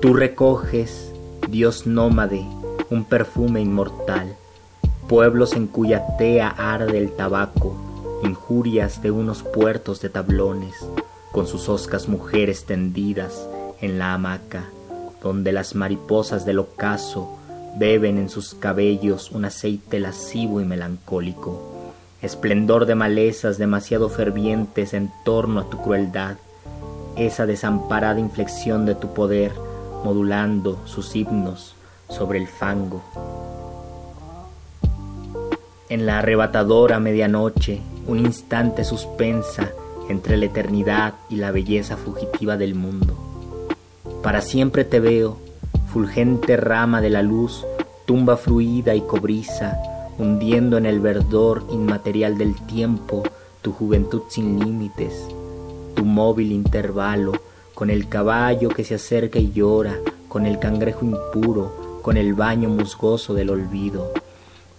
[0.00, 1.12] Tú recoges,
[1.48, 2.44] Dios nómade,
[2.90, 4.36] un perfume inmortal,
[5.08, 7.76] pueblos en cuya tea arde el tabaco,
[8.24, 10.74] injurias de unos puertos de tablones,
[11.32, 13.48] con sus oscas mujeres tendidas
[13.80, 14.64] en la hamaca,
[15.22, 17.38] donde las mariposas del ocaso
[17.78, 25.10] beben en sus cabellos un aceite lascivo y melancólico, esplendor de malezas demasiado fervientes en
[25.24, 26.36] torno a tu crueldad,
[27.16, 29.52] esa desamparada inflexión de tu poder
[30.04, 31.74] modulando sus himnos
[32.08, 33.02] sobre el fango.
[35.88, 39.70] En la arrebatadora medianoche, un instante suspensa
[40.08, 43.31] entre la eternidad y la belleza fugitiva del mundo.
[44.22, 45.38] Para siempre te veo,
[45.92, 47.66] fulgente rama de la luz,
[48.06, 49.76] tumba fluida y cobriza,
[50.16, 53.24] hundiendo en el verdor inmaterial del tiempo
[53.62, 55.26] tu juventud sin límites,
[55.96, 57.32] tu móvil intervalo,
[57.74, 59.96] con el caballo que se acerca y llora,
[60.28, 64.12] con el cangrejo impuro, con el baño musgoso del olvido.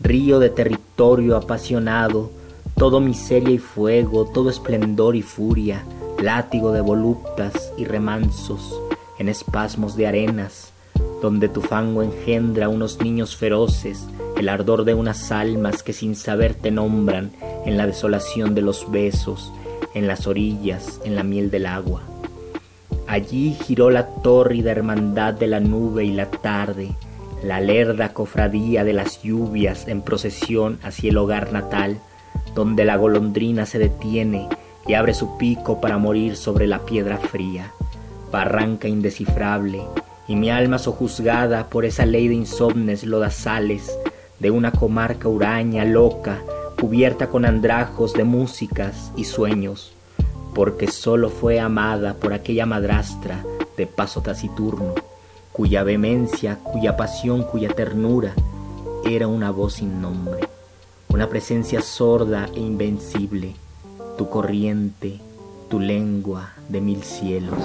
[0.01, 2.31] Río de territorio apasionado,
[2.77, 5.83] todo miseria y fuego, todo esplendor y furia,
[6.21, 8.79] látigo de voluptas y remansos,
[9.19, 10.71] en espasmos de arenas,
[11.21, 14.07] donde tu fango engendra unos niños feroces,
[14.37, 17.31] el ardor de unas almas que sin saber te nombran
[17.65, 19.51] en la desolación de los besos,
[19.93, 22.01] en las orillas, en la miel del agua.
[23.07, 26.95] Allí giró la tórrida hermandad de la nube y la tarde,
[27.43, 31.99] la lerda cofradía de las lluvias en procesión hacia el hogar natal,
[32.55, 34.47] donde la golondrina se detiene
[34.87, 37.71] y abre su pico para morir sobre la piedra fría,
[38.33, 39.83] barranca indescifrable,
[40.27, 43.95] y mi alma sojuzgada por esa ley de insomnes lodazales,
[44.39, 46.39] de una comarca huraña loca,
[46.81, 49.93] cubierta con andrajos de músicas y sueños,
[50.55, 53.45] porque sólo fue amada por aquella madrastra
[53.77, 54.95] de paso taciturno,
[55.51, 58.33] cuya vehemencia, cuya pasión, cuya ternura
[59.05, 60.39] era una voz sin nombre,
[61.09, 63.53] una presencia sorda e invencible,
[64.17, 65.19] tu corriente,
[65.69, 67.59] tu lengua de mil cielos.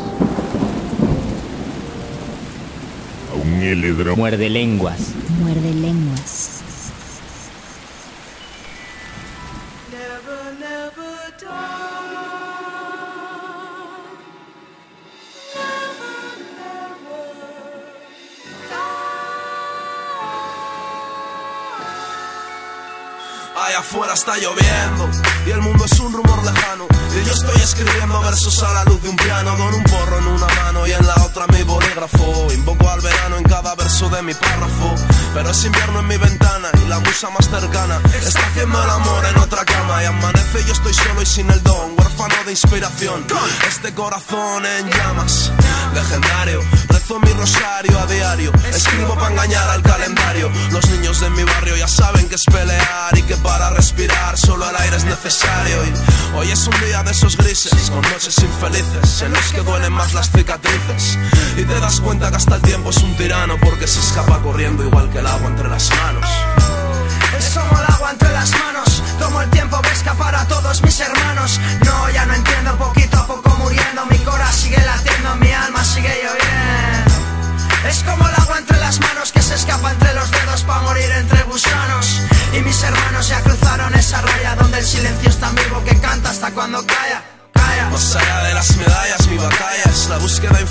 [3.43, 4.17] Un heledro.
[4.17, 4.99] Muerde lenguas.
[5.41, 6.63] Muerde lenguas.
[23.57, 25.11] Allá afuera está lloviendo
[25.47, 26.98] y el mundo es un rumor lejano.
[27.25, 30.47] Yo estoy escribiendo versos a la luz de un piano con un porro en una
[30.47, 32.49] mano y en la otra mi bolígrafo.
[32.53, 34.95] Invoco al verano en cada verso de mi párrafo.
[35.35, 39.25] Pero es invierno en mi ventana y la musa más cercana está haciendo el amor
[39.27, 40.03] en otra cama.
[40.03, 43.27] Y amanece y yo estoy solo y sin el don, huérfano de inspiración.
[43.67, 45.51] Este corazón en llamas,
[45.95, 46.63] legendario.
[46.89, 50.51] Rezo mi rosario a diario, escribo para engañar al calendario.
[50.71, 54.69] Los niños de mi barrio ya saben que es pelear y que para respirar solo
[54.69, 55.79] el aire es necesario.
[56.35, 60.15] Hoy es un día de esos grises, con noches infelices, en los que duelen más
[60.15, 61.19] las cicatrices.
[61.57, 64.85] Y te das cuenta que hasta el tiempo es un tirano porque se escapa corriendo
[64.85, 66.27] igual que el agua entre las manos.
[67.39, 70.99] Es como el agua entre las manos, como el tiempo que escapar a todos mis
[71.01, 71.61] hermanos.
[71.85, 73.98] No, ya no entiendo, poquito a poco muriendo,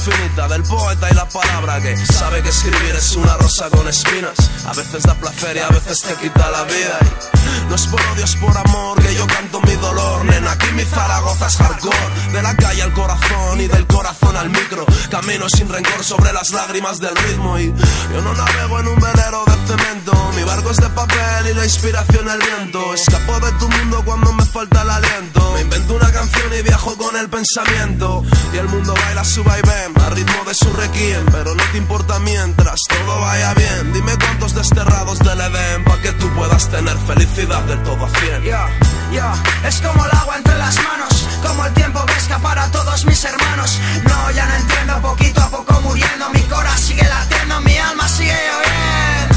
[0.07, 4.35] infinita del poeta y la palabra que sabe que escribir es una rosa con espinas.
[4.65, 6.97] A veces da placer y a veces te quita la vida.
[7.01, 10.23] Y no es por odio, es por amor que yo canto mi dolor.
[10.25, 12.31] Nena, aquí mi Zaragoza es hardcore.
[12.31, 14.85] De la calle al corazón y del corazón al micro.
[15.09, 17.59] Camino sin rencor sobre las lágrimas del ritmo.
[17.59, 17.73] Y
[18.13, 20.31] yo no navego en un velero de cemento.
[20.35, 22.93] Mi barco es de papel y la inspiración el viento.
[22.93, 25.51] Escapo de tu mundo cuando me falta el aliento.
[25.53, 29.96] Me invento una canción y viajo con el pensamiento y el mundo baila su vaivén
[30.05, 34.53] al ritmo de su requiem pero no te importa mientras todo vaya bien dime cuántos
[34.53, 38.67] desterrados del Edén para que tú puedas tener felicidad del todo a cien Ya,
[39.11, 39.33] ya,
[39.67, 43.23] es como el agua entre las manos, como el tiempo que escapar a todos mis
[43.23, 43.79] hermanos.
[44.03, 48.33] No, ya no entiendo, poquito a poco muriendo, mi cora sigue latiendo, mi alma sigue
[48.33, 49.36] lloviendo.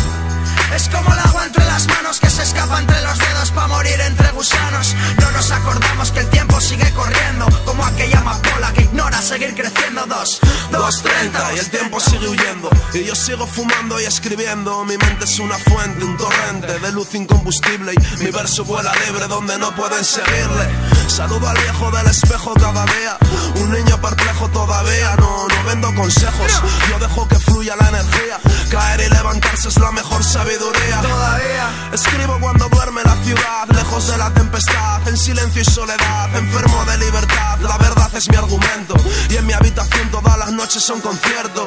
[0.75, 4.01] Es como el agua entre las manos que se escapa entre los dedos para morir
[4.01, 4.95] entre gusanos.
[5.21, 10.07] No nos acordamos que el tiempo sigue corriendo, como aquella amapola que ignora seguir creciendo.
[10.07, 10.39] Dos,
[10.71, 12.71] dos, treinta y el tiempo sigue huyendo.
[12.95, 14.85] Y yo sigo fumando y escribiendo.
[14.85, 17.93] Mi mente es una fuente, un torrente de luz incombustible.
[17.93, 20.68] Y mi verso vuela libre donde no pueden seguirle.
[21.09, 23.18] Saludo al viejo del espejo cada día.
[23.57, 25.16] Un niño perplejo todavía.
[25.16, 26.62] No, no vendo consejos.
[26.89, 28.39] Yo dejo que fluya la energía.
[28.71, 30.60] Caer y levantarse es la mejor sabiduría.
[30.61, 36.85] Todavía escribo cuando duerme la ciudad, lejos de la tempestad, en silencio y soledad, enfermo
[36.85, 37.59] de libertad.
[37.61, 38.95] La verdad es mi argumento.
[39.31, 41.67] Y en mi habitación todas las noches son conciertos.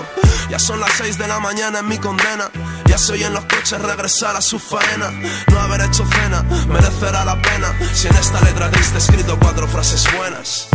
[0.49, 2.51] Ya son las 6 de la mañana en mi condena.
[2.85, 5.09] Ya se oyen los coches regresar a su faena.
[5.47, 7.73] No haber hecho cena merecerá la pena.
[7.95, 10.67] Si en esta letra triste he escrito cuatro frases buenas.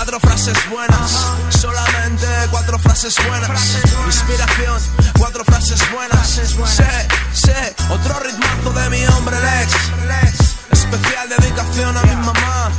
[0.00, 3.76] Cuatro frases buenas, solamente cuatro frases buenas.
[4.06, 4.80] Inspiración,
[5.18, 6.26] cuatro frases buenas.
[6.26, 10.56] Sé, sé, otro ritmazo de mi hombre Lex.
[10.70, 12.72] Especial dedicación a mi mamá.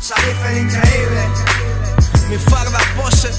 [0.00, 1.28] Salif el increíble.
[2.28, 3.30] Mi farda pose.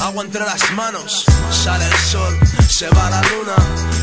[0.00, 1.24] Agua entre las manos.
[1.50, 2.38] Sale el sol,
[2.68, 3.54] se va la luna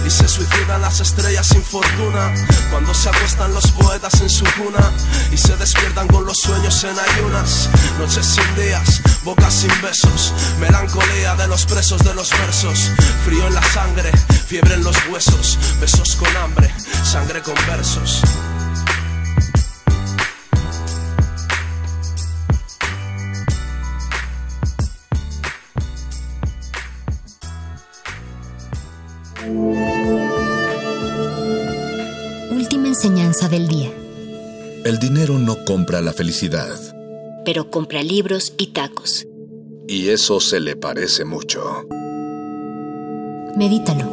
[0.05, 2.33] y se suicidan las estrellas sin fortuna.
[2.69, 4.91] Cuando se acuestan los poetas en su cuna
[5.31, 7.69] y se despiertan con los sueños en ayunas.
[7.97, 12.91] Noches sin días, bocas sin besos, melancolía de los presos de los versos.
[13.25, 14.11] Frío en la sangre,
[14.45, 16.71] fiebre en los huesos, besos con hambre,
[17.03, 18.21] sangre con versos.
[32.51, 33.91] Última enseñanza del día.
[34.83, 36.75] El dinero no compra la felicidad.
[37.45, 39.25] Pero compra libros y tacos.
[39.87, 41.85] Y eso se le parece mucho.
[43.55, 44.05] Medítalo.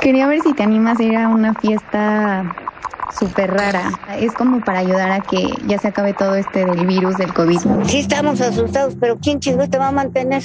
[0.00, 2.65] Quería ver si te animas a ir a una fiesta
[3.18, 3.92] súper rara.
[4.18, 7.60] Es como para ayudar a que ya se acabe todo este del virus del COVID.
[7.86, 10.42] Sí estamos asustados, pero ¿quién chingos te va a mantener?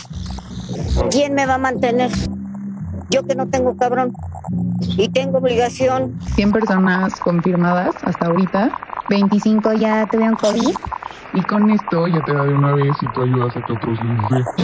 [1.10, 2.12] ¿Quién me va a mantener?
[3.12, 4.14] Yo que no tengo cabrón
[4.98, 6.18] y tengo obligación.
[6.36, 8.72] 100 personas confirmadas hasta ahorita.
[9.10, 10.74] 25 ya tuvieron COVID.
[11.34, 14.00] Y con esto ya te da de una vez y tú ayudas a que otros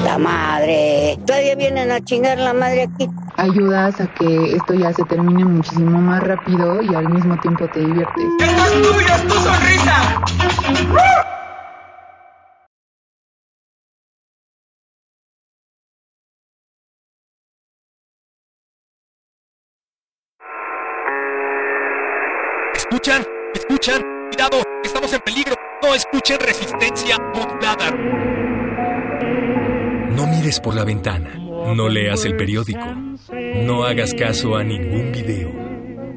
[0.04, 1.20] La madre.
[1.26, 3.10] Todavía vienen a chingar la madre aquí.
[3.36, 7.82] Ayudas a que esto ya se termine muchísimo más rápido y al mismo tiempo te
[7.82, 8.24] diviertes.
[8.40, 10.24] ¡Esto es tuyo, es tu sonrisa!
[24.84, 25.56] Estamos en peligro.
[25.84, 27.92] No escuchen resistencia modulada.
[30.12, 31.36] No mires por la ventana.
[31.76, 32.86] No leas el periódico.
[33.66, 35.52] No hagas caso a ningún video.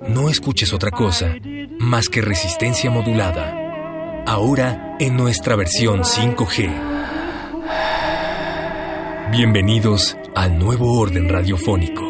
[0.08, 1.34] No escuches otra cosa
[1.78, 4.24] más que resistencia modulada.
[4.26, 6.70] Ahora en nuestra versión 5G.
[9.30, 12.09] Bienvenidos al nuevo orden radiofónico.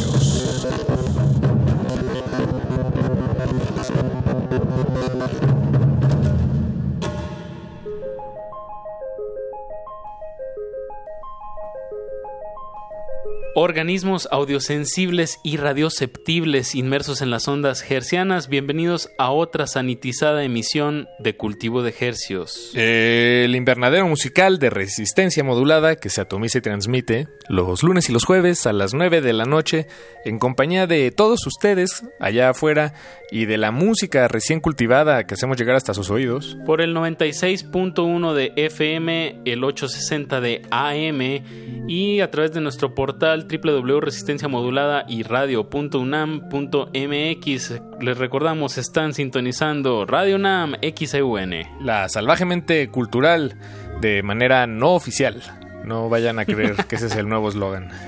[13.91, 21.35] Organismos audiosensibles y radioceptibles inmersos en las ondas hercianas, bienvenidos a otra sanitizada emisión de
[21.35, 22.71] Cultivo de Hercios.
[22.73, 28.23] El invernadero musical de resistencia modulada que se atomiza y transmite los lunes y los
[28.23, 29.87] jueves a las 9 de la noche
[30.23, 32.93] en compañía de todos ustedes allá afuera
[33.29, 36.57] y de la música recién cultivada que hacemos llegar hasta sus oídos.
[36.65, 43.47] Por el 96.1 de FM, el 860 de AM y a través de nuestro portal
[43.81, 47.73] www.resistenciamodulada y radio.unam.mx.
[47.99, 51.51] Les recordamos, están sintonizando Radio UNAM XEUN.
[51.81, 53.55] La salvajemente cultural
[54.01, 55.41] de manera no oficial.
[55.85, 57.89] No vayan a creer que ese es el nuevo eslogan.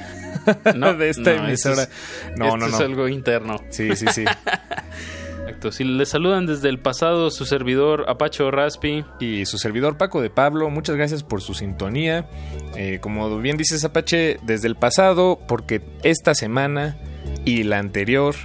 [0.75, 1.83] No, de esta no, emisora.
[1.83, 2.77] esto es- no, esto no, es no.
[2.79, 3.61] algo interno.
[3.69, 4.25] Sí, sí, sí.
[5.71, 10.29] Si les saludan desde el pasado su servidor Apacho Raspi y su servidor Paco de
[10.29, 12.27] Pablo, muchas gracias por su sintonía.
[12.75, 16.97] Eh, como bien dices Apache, desde el pasado, porque esta semana
[17.45, 18.35] y la anterior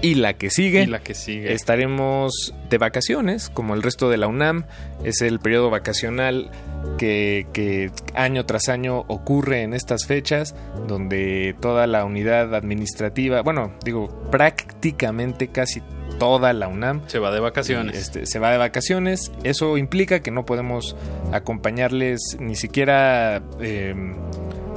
[0.00, 1.52] y la que sigue, Y la que sigue.
[1.52, 4.64] estaremos de vacaciones, como el resto de la UNAM.
[5.02, 6.50] Es el periodo vacacional
[6.98, 10.54] que, que año tras año ocurre en estas fechas,
[10.86, 15.82] donde toda la unidad administrativa, bueno, digo, prácticamente casi
[16.18, 17.96] toda la UNAM se va de vacaciones.
[17.96, 19.32] este, se va de vacaciones.
[19.44, 20.96] Eso implica que no podemos
[21.32, 23.94] acompañarles ni siquiera, eh,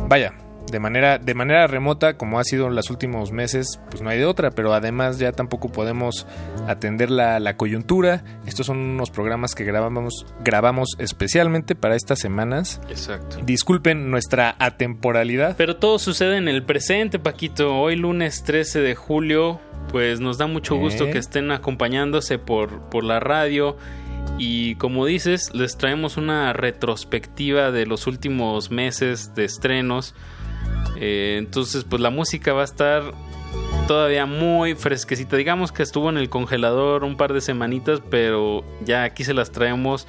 [0.08, 0.34] vaya,
[0.70, 4.20] de manera, de manera remota, como ha sido en los últimos meses, pues no hay
[4.20, 6.28] de otra, pero además ya tampoco podemos
[6.68, 8.24] atender la, la coyuntura.
[8.46, 12.82] Estos son unos programas que grabamos, grabamos especialmente para estas semanas.
[12.90, 13.38] Exacto.
[13.44, 15.56] Disculpen nuestra atemporalidad.
[15.58, 17.76] Pero todo sucede en el presente, Paquito.
[17.76, 19.60] Hoy lunes 13 de julio,
[19.92, 21.12] pues nos da mucho gusto ¿Eh?
[21.12, 23.78] que estén acompañándose por, por la radio.
[24.38, 30.16] Y como dices, les traemos una retrospectiva de los últimos meses de estrenos.
[30.98, 33.14] Eh, entonces, pues la música va a estar
[33.88, 35.36] todavía muy fresquecita.
[35.36, 39.52] Digamos que estuvo en el congelador un par de semanitas, pero ya aquí se las
[39.52, 40.08] traemos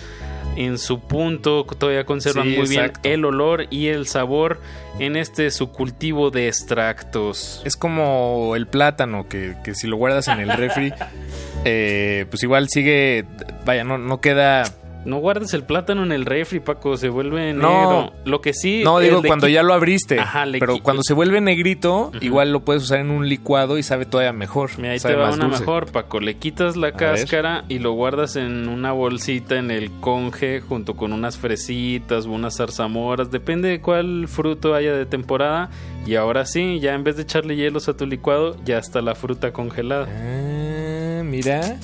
[0.57, 1.65] en su punto.
[1.65, 4.61] Todavía conservan Sí, muy bien el olor y el sabor
[4.99, 7.63] en este su cultivo de extractos.
[7.65, 10.93] Es como el plátano, que, que si lo guardas en el refri,
[11.65, 13.25] eh, pues igual sigue,
[13.65, 14.65] vaya, no, no queda...
[15.05, 17.69] No guardes el plátano en el refri, Paco, se vuelve No.
[17.69, 18.13] negro.
[18.25, 18.83] Lo que sí.
[18.85, 20.21] No, digo cuando ya lo abriste.
[20.21, 23.83] Ajá, le pero cuando se vuelve negrito, igual lo puedes usar en un licuado y
[23.83, 24.71] sabe todavía mejor.
[24.79, 25.61] Mira, ahí sabe te va una dulce.
[25.61, 26.21] mejor, Paco.
[26.21, 31.13] Le quitas la cáscara y lo guardas en una bolsita en el conge junto con
[31.13, 33.31] unas fresitas o unas zarzamoras.
[33.31, 35.71] Depende de cuál fruto haya de temporada.
[36.07, 39.15] Y ahora sí, ya en vez de echarle hielos a tu licuado, ya está la
[39.15, 40.07] fruta congelada.
[40.09, 41.77] Ah, mira.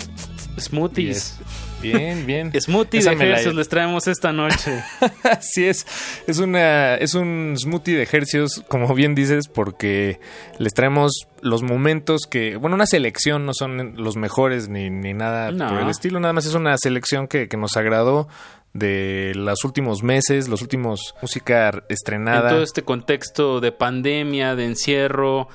[0.59, 1.39] Smoothies.
[1.81, 2.53] Bien, bien.
[2.61, 4.83] Smoothie Esa de me la- ejercicios les traemos esta noche.
[5.23, 5.87] Así es.
[6.27, 10.21] Es una es un smoothie de ejercicios, como bien dices, porque
[10.59, 15.53] les traemos los momentos que, bueno, una selección, no son los mejores ni, ni nada
[15.53, 15.69] No.
[15.69, 18.29] por el estilo, nada más es una selección que, que nos agradó
[18.75, 22.51] de los últimos meses, los últimos música en estrenada.
[22.51, 25.49] todo este contexto de pandemia, de encierro,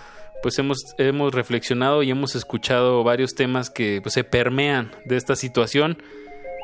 [0.43, 5.37] pues hemos, hemos reflexionado y hemos escuchado varios temas que pues, se permean de esta
[5.37, 6.03] situación.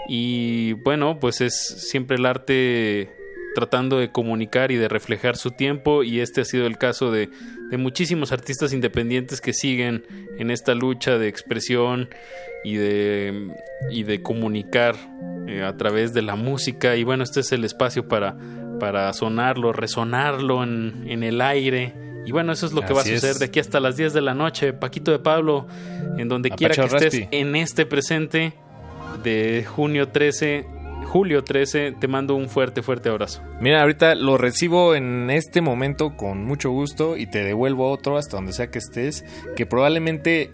[0.09, 1.55] Y bueno, pues es
[1.89, 3.09] siempre el arte
[3.55, 6.03] tratando de comunicar y de reflejar su tiempo.
[6.03, 7.29] Y este ha sido el caso de,
[7.69, 10.03] de muchísimos artistas independientes que siguen
[10.37, 12.09] en esta lucha de expresión
[12.65, 13.47] y de,
[13.89, 14.95] y de comunicar
[15.47, 16.97] eh, a través de la música.
[16.97, 18.35] Y bueno, este es el espacio para,
[18.77, 23.03] para sonarlo, resonarlo en, en el aire y bueno, eso es lo que va a
[23.05, 23.09] es.
[23.09, 24.71] suceder de aquí hasta las 10 de la noche.
[24.71, 25.65] Paquito de Pablo,
[26.19, 27.27] en donde quiera que estés Raspi.
[27.31, 28.53] en este presente
[29.23, 30.63] de junio 13,
[31.07, 33.41] julio 13, te mando un fuerte, fuerte abrazo.
[33.59, 38.37] Mira, ahorita lo recibo en este momento con mucho gusto y te devuelvo otro hasta
[38.37, 39.25] donde sea que estés,
[39.55, 40.51] que probablemente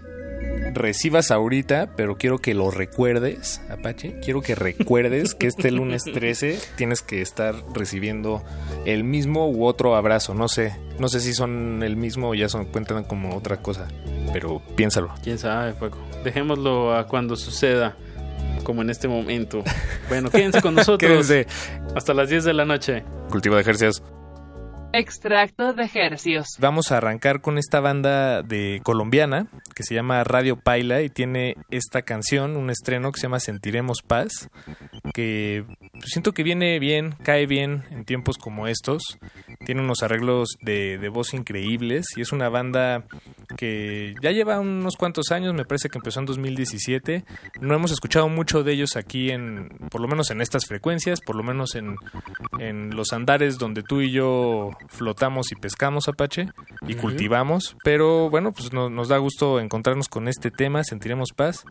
[0.74, 4.20] recibas ahorita, pero quiero que lo recuerdes, Apache.
[4.24, 8.44] Quiero que recuerdes que este lunes 13 tienes que estar recibiendo
[8.86, 10.34] el mismo u otro abrazo.
[10.34, 13.88] No sé, no sé si son el mismo o ya son cuentan como otra cosa,
[14.34, 15.14] pero piénsalo.
[15.24, 15.98] Quién sabe, Paco.
[16.24, 17.96] Dejémoslo a cuando suceda,
[18.64, 19.64] como en este momento.
[20.10, 21.10] Bueno, quédense con nosotros.
[21.10, 21.48] Quédense.
[21.96, 23.04] Hasta las 10 de la noche.
[23.30, 24.04] Cultivo de ejercicios.
[24.98, 26.56] Extracto de hercios.
[26.58, 31.58] Vamos a arrancar con esta banda de colombiana que se llama Radio Paila y tiene
[31.70, 34.50] esta canción, un estreno que se llama Sentiremos Paz,
[35.14, 39.04] que pues, siento que viene bien, cae bien en tiempos como estos.
[39.66, 43.04] Tiene unos arreglos de, de voz increíbles y es una banda
[43.58, 47.26] que ya lleva unos cuantos años, me parece que empezó en 2017.
[47.60, 51.36] No hemos escuchado mucho de ellos aquí en, por lo menos en estas frecuencias, por
[51.36, 51.98] lo menos en,
[52.60, 56.50] en los andares donde tú y yo flotamos y pescamos Apache
[56.88, 57.76] y cultivamos.
[57.84, 61.64] Pero bueno, pues no- nos da gusto encontrarnos con este tema, sentiremos paz.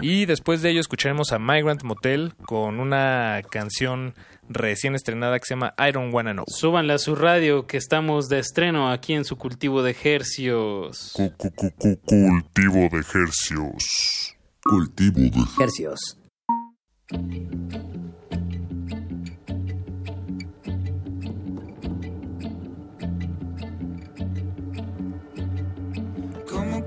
[0.00, 4.14] Y después de ello escucharemos a Migrant Motel con una canción
[4.48, 6.44] recién estrenada que se llama I Don't Wanna Know.
[6.48, 11.12] Súbanle a su radio que estamos de estreno aquí en su cultivo de hercios.
[11.14, 14.36] Cu- cu- cu- cu- Cultivo de ejercios.
[14.62, 16.16] Cultivo de Hercios.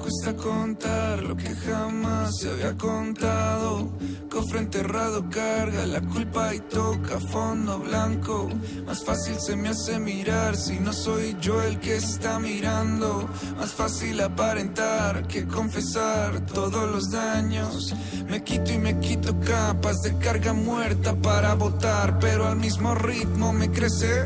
[0.03, 3.89] Cuesta contar lo que jamás se había contado?
[4.29, 8.49] Cofre enterrado carga la culpa y toca fondo blanco.
[8.85, 13.29] Más fácil se me hace mirar si no soy yo el que está mirando.
[13.57, 17.95] Más fácil aparentar que confesar todos los daños.
[18.27, 23.53] Me quito y me quito capas de carga muerta para votar, pero al mismo ritmo
[23.53, 24.25] me crece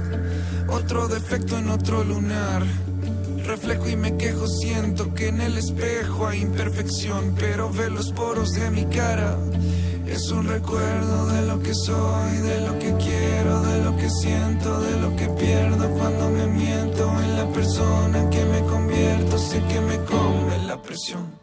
[0.70, 2.87] otro defecto en otro lunar.
[3.48, 8.52] Reflejo y me quejo, siento que en el espejo hay imperfección, pero ve los poros
[8.52, 9.38] de mi cara.
[10.06, 14.82] Es un recuerdo de lo que soy, de lo que quiero, de lo que siento,
[14.82, 19.38] de lo que pierdo cuando me miento en la persona que me convierto.
[19.38, 21.37] Sé que me come la presión.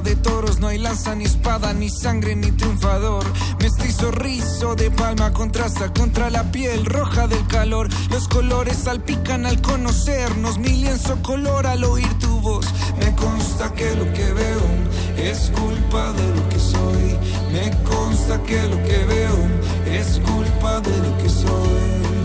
[0.00, 3.24] De toros, no hay lanza ni espada, ni sangre ni triunfador.
[3.60, 7.88] Mestizo rizo de palma contrasta contra la piel roja del calor.
[8.10, 12.66] Los colores salpican al conocernos, mi lienzo color al oír tu voz.
[12.98, 14.62] Me consta que lo que veo
[15.16, 17.18] es culpa de lo que soy.
[17.52, 19.38] Me consta que lo que veo
[19.86, 22.17] es culpa de lo que soy.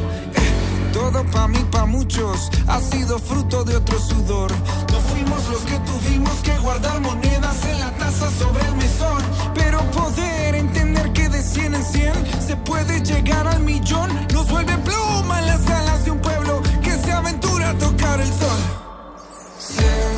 [0.93, 4.51] Todo pa' mí, pa' muchos, ha sido fruto de otro sudor.
[4.91, 9.21] No fuimos los que tuvimos que guardar monedas en la taza sobre el mesón.
[9.55, 12.13] Pero poder entender que de 100 en 100
[12.47, 16.91] se puede llegar al millón, nos vuelve pluma en las alas de un pueblo que
[16.91, 20.12] se aventura a tocar el sol.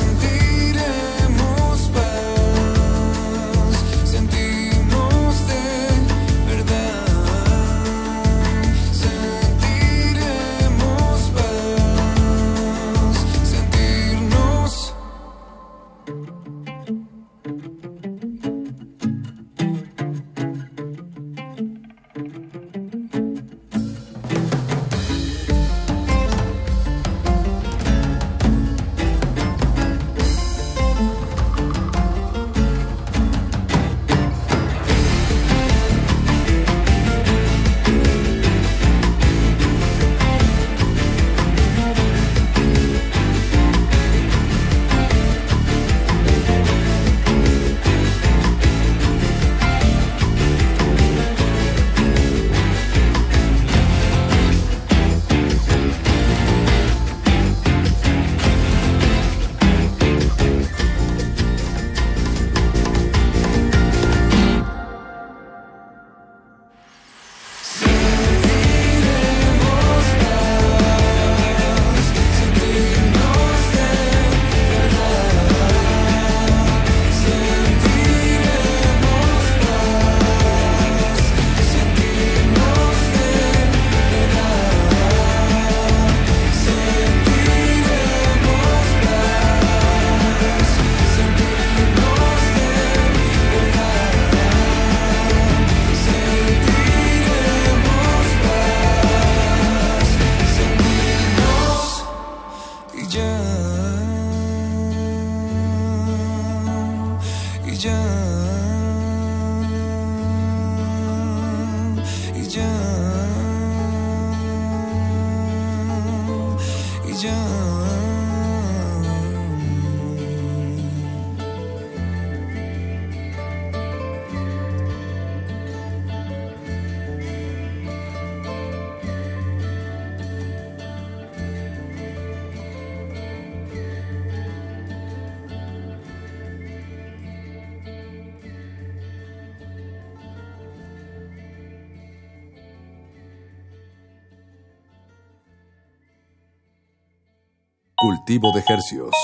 [148.38, 149.14] De hercios.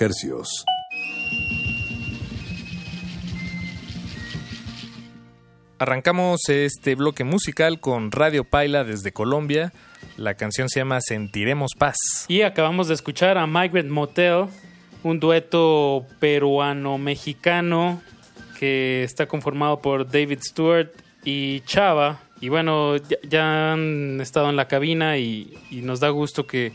[0.00, 0.64] Hercios.
[5.78, 9.72] Arrancamos este bloque musical con Radio Paila desde Colombia.
[10.16, 11.96] La canción se llama Sentiremos Paz.
[12.28, 14.46] Y acabamos de escuchar a Migrant Motel,
[15.02, 18.00] un dueto peruano-mexicano
[18.58, 20.90] que está conformado por David Stewart
[21.24, 22.20] y Chava.
[22.40, 26.72] Y bueno, ya, ya han estado en la cabina y, y nos da gusto que,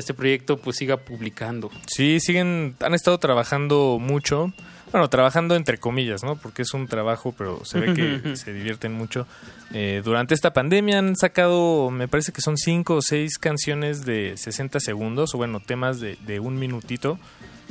[0.00, 1.70] que este proyecto pues siga publicando.
[1.86, 4.52] Sí, siguen, han estado trabajando mucho.
[4.92, 6.36] Bueno, trabajando entre comillas, ¿no?
[6.36, 9.26] Porque es un trabajo, pero se ve que se divierten mucho.
[9.72, 14.36] Eh, durante esta pandemia han sacado, me parece que son cinco o seis canciones de
[14.36, 17.20] 60 segundos, o bueno, temas de, de un minutito,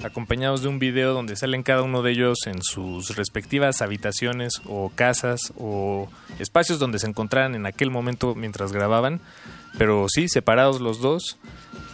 [0.04, 4.92] acompañados de un video donde salen cada uno de ellos en sus respectivas habitaciones o
[4.96, 6.08] casas o
[6.40, 9.22] espacios donde se encontraran en aquel momento mientras grababan.
[9.78, 11.38] Pero sí, separados los dos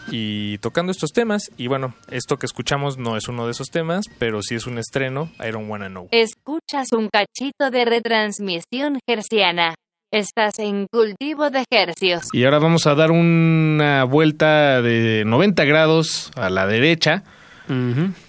[0.09, 1.51] y tocando estos temas.
[1.57, 4.77] Y bueno, esto que escuchamos no es uno de esos temas, pero sí es un
[4.77, 6.07] estreno, I Don't Wanna Know.
[6.11, 9.75] Escuchas un cachito de retransmisión gerciana.
[10.11, 12.27] Estás en cultivo de hercios.
[12.31, 17.23] Y ahora vamos a dar una vuelta de 90 grados a la derecha.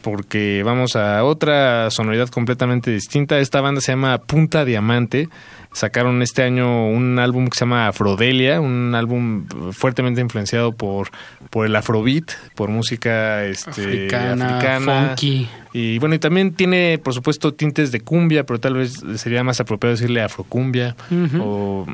[0.02, 3.38] Porque vamos a otra sonoridad completamente distinta.
[3.38, 5.28] Esta banda se llama Punta Diamante.
[5.72, 11.10] Sacaron este año un álbum que se llama Afrodelia, un álbum fuertemente influenciado por,
[11.50, 15.06] por el afrobeat, por música este, Africana, africana.
[15.08, 15.48] funky.
[15.74, 19.60] Y bueno, y también tiene, por supuesto, tintes de cumbia, pero tal vez sería más
[19.60, 20.96] apropiado decirle afrocumbia.
[21.38, 21.84] O,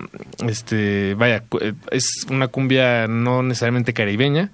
[0.47, 1.59] este, vaya, cu-
[1.91, 4.51] es una cumbia no necesariamente caribeña.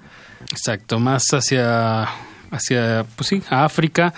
[0.50, 2.06] Exacto, más hacia,
[2.50, 4.14] hacia pues sí, África.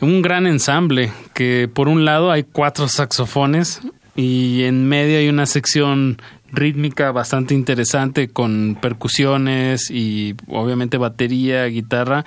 [0.00, 3.80] Un gran ensamble que por un lado hay cuatro saxofones
[4.14, 6.20] y en medio hay una sección
[6.52, 12.24] rítmica bastante interesante con percusiones y obviamente batería, guitarra.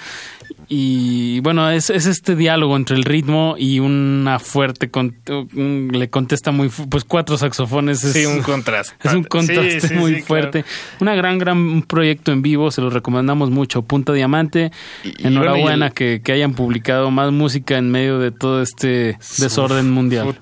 [0.73, 4.89] Y bueno, es, es este diálogo entre el ritmo y una fuerte...
[4.89, 5.17] con-
[5.53, 6.69] un- le contesta muy...
[6.69, 8.01] Pues cuatro saxofones.
[8.05, 8.95] Es, Sí, un contraste.
[9.03, 10.63] Es un contraste Sí, sí, muy sí, fuerte.
[11.01, 13.81] Una gran, gran proyecto en vivo, se lo recomendamos mucho.
[13.81, 14.71] Punta Diamante.
[15.03, 18.61] y Enhorabuena bueno, y el- que, que hayan publicado más música en medio de todo
[18.61, 20.33] este desorden mundial.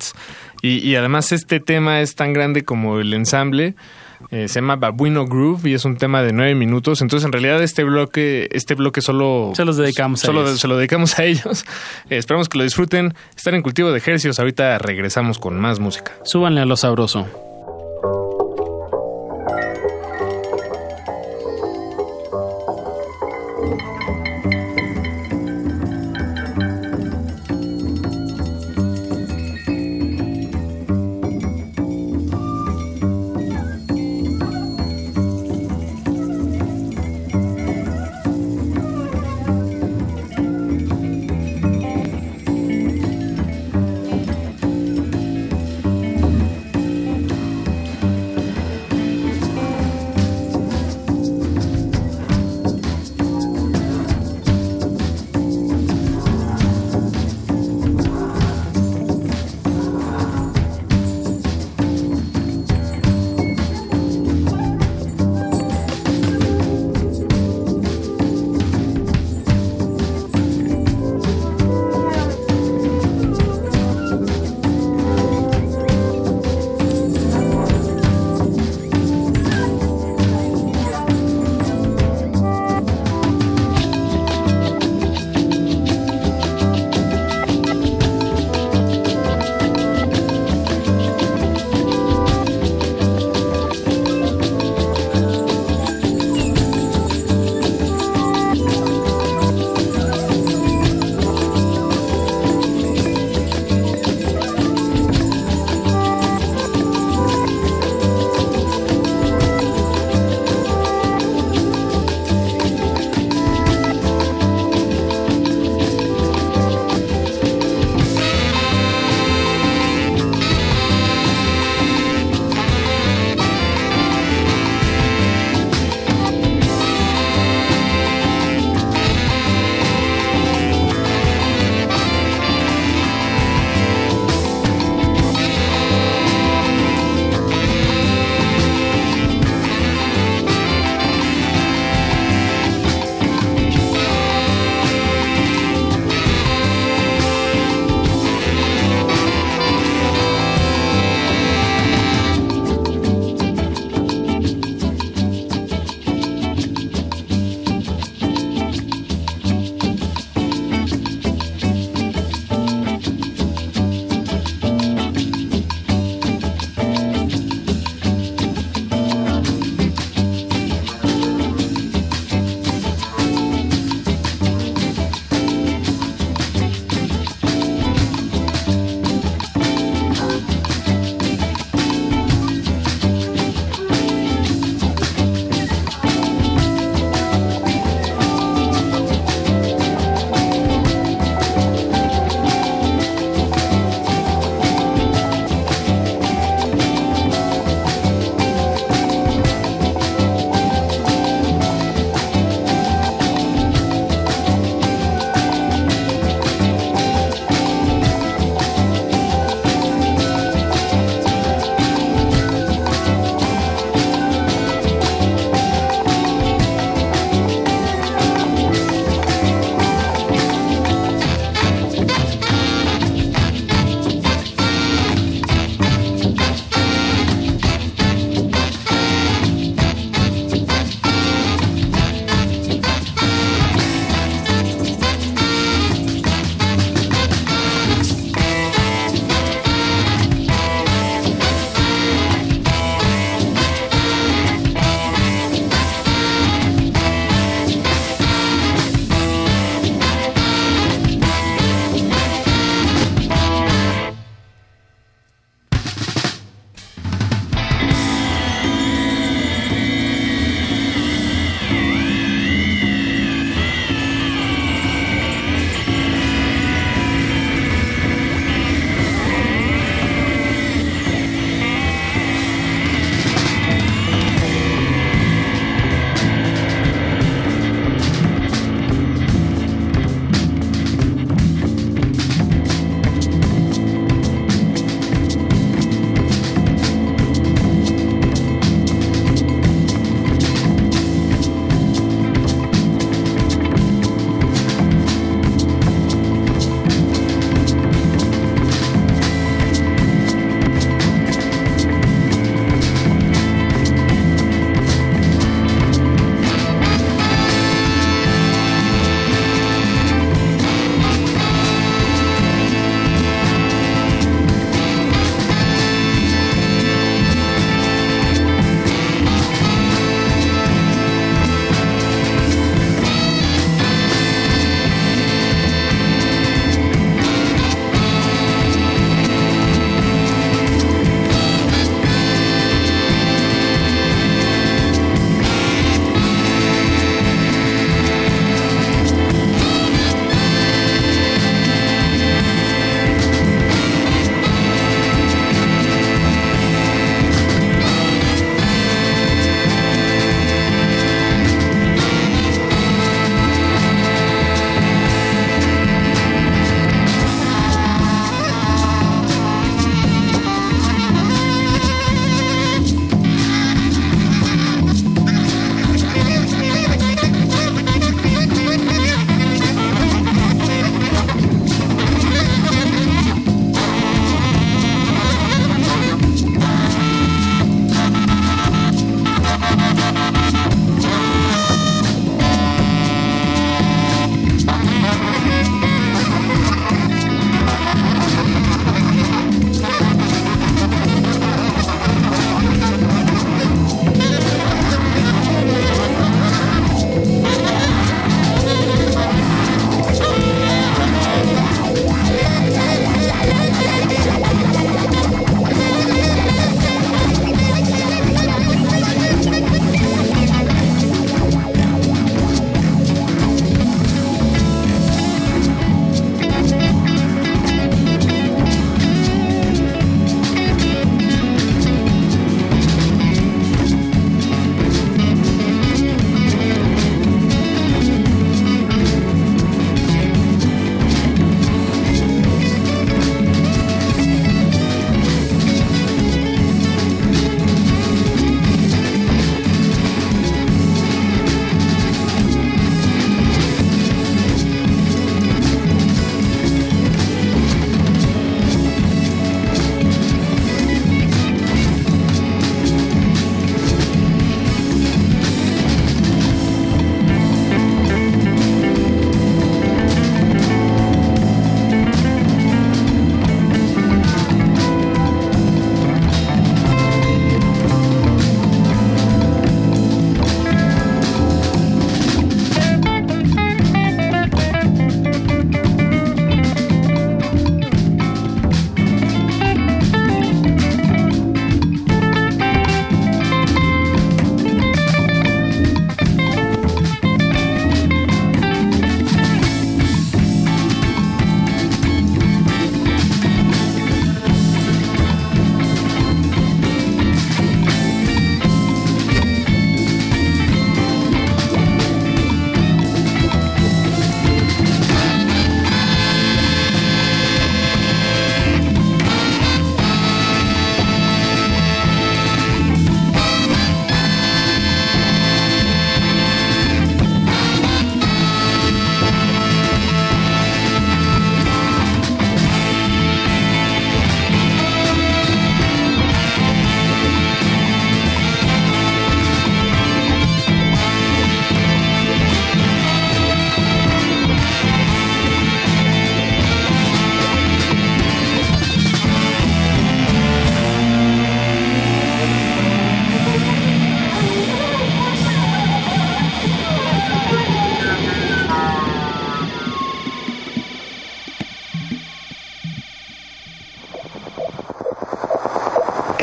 [0.61, 3.73] Y, y además este tema es tan grande como el ensamble.
[4.31, 7.01] Eh, se llama Babuino Groove y es un tema de nueve minutos.
[7.01, 10.59] Entonces, en realidad, este bloque, este bloque solo Se los dedicamos a solo ellos.
[10.59, 11.65] se lo dedicamos a ellos.
[12.09, 13.13] Eh, esperamos que lo disfruten.
[13.35, 14.39] Están en cultivo de ejercicios.
[14.39, 16.11] Ahorita regresamos con más música.
[16.23, 17.27] Súbanle a lo sabroso.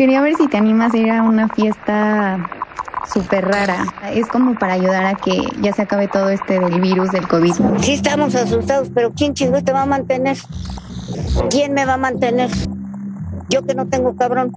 [0.07, 2.49] Quería ver si te animas a ir a una fiesta
[3.13, 3.87] súper rara.
[4.13, 7.53] Es como para ayudar a que ya se acabe todo este del virus del COVID.
[7.81, 10.37] Sí estamos asustados, pero ¿quién chingos te va a mantener?
[11.51, 12.51] ¿Quién me va a mantener?
[13.49, 14.53] Yo que no tengo cabrón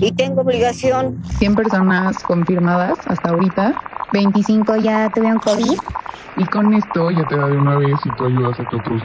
[0.00, 1.20] y tengo obligación.
[1.40, 3.74] 100 personas confirmadas hasta ahorita.
[4.12, 5.80] 25 ya tuvieron COVID.
[6.36, 9.02] Y con esto ya te da de una vez y tú ayudas a que otros.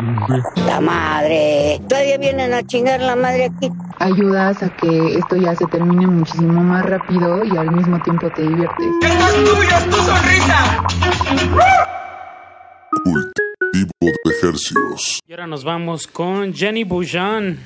[0.68, 1.82] La madre.
[1.90, 3.72] Todavía vienen a chingar la madre aquí.
[4.06, 8.44] Ayudas a que esto ya se termine muchísimo más rápido y al mismo tiempo te
[8.44, 8.86] diviertes.
[9.02, 10.84] ¡Esto es tuyo, es tu sonrisa!
[13.04, 15.20] Cultivo de ejercicios.
[15.28, 17.58] Y ahora nos vamos con Jenny Bujan.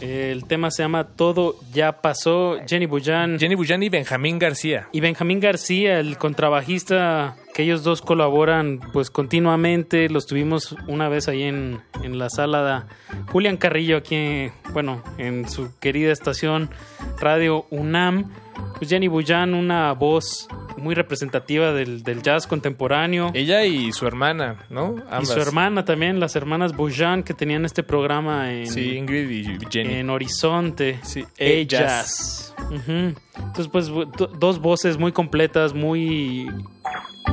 [0.00, 2.58] El tema se llama Todo ya pasó.
[2.66, 3.38] Jenny Bujan.
[3.38, 4.88] Jenny Bujan y Benjamín García.
[4.92, 10.08] Y Benjamín García, el contrabajista, que ellos dos colaboran pues continuamente.
[10.08, 15.48] Los tuvimos una vez ahí en, en la sala de Julián Carrillo, aquí, bueno, en
[15.48, 16.70] su querida estación
[17.18, 18.30] Radio UNAM.
[18.78, 23.30] Pues Jenny Bujan, una voz muy representativa del, del jazz contemporáneo.
[23.34, 24.94] Ella y su hermana, ¿no?
[25.20, 29.58] Y su hermana también, las hermanas Bujan que tenían este programa en, Sí, Ingrid y
[29.68, 29.94] Jenny.
[29.94, 31.00] en Horizonte.
[31.02, 32.54] Sí, ellas.
[32.70, 33.14] Ujú.
[33.36, 34.06] Entonces, pues, do-
[34.38, 36.48] dos voces muy completas, muy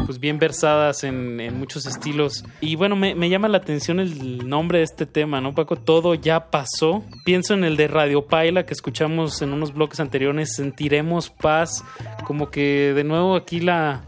[0.06, 2.44] pues bien versadas en, en muchos estilos.
[2.62, 5.76] Y bueno, me, me llama la atención el nombre de este tema, ¿no, Paco?
[5.76, 7.04] Todo ya pasó.
[7.24, 11.84] Pienso en el de Radio Paila que escuchamos en unos bloques anteriores, Sentiremos Paz.
[12.26, 14.02] Como que de nuevo aquí la,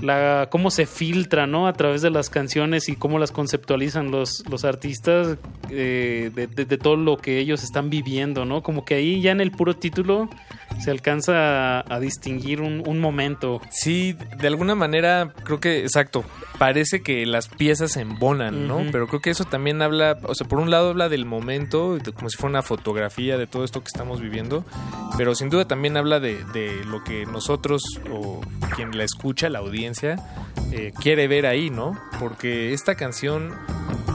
[0.00, 4.42] la cómo se filtra no a través de las canciones y cómo las conceptualizan los,
[4.50, 5.36] los artistas
[5.70, 9.30] eh, de, de- de todo lo que ellos están viviendo no como que ahí ya
[9.32, 10.28] en el puro título
[10.80, 16.24] se alcanza a, a distinguir un, un momento Sí, de alguna manera creo que, exacto,
[16.58, 18.82] parece que las piezas se embonan, ¿no?
[18.92, 22.28] Pero creo que eso también habla, o sea, por un lado habla del momento, como
[22.30, 24.64] si fuera una fotografía de todo esto que estamos viviendo,
[25.16, 28.40] pero sin duda también habla de, de lo que nosotros o
[28.76, 30.16] quien la escucha, la audiencia,
[30.72, 31.98] eh, quiere ver ahí, ¿no?
[32.18, 33.52] Porque esta canción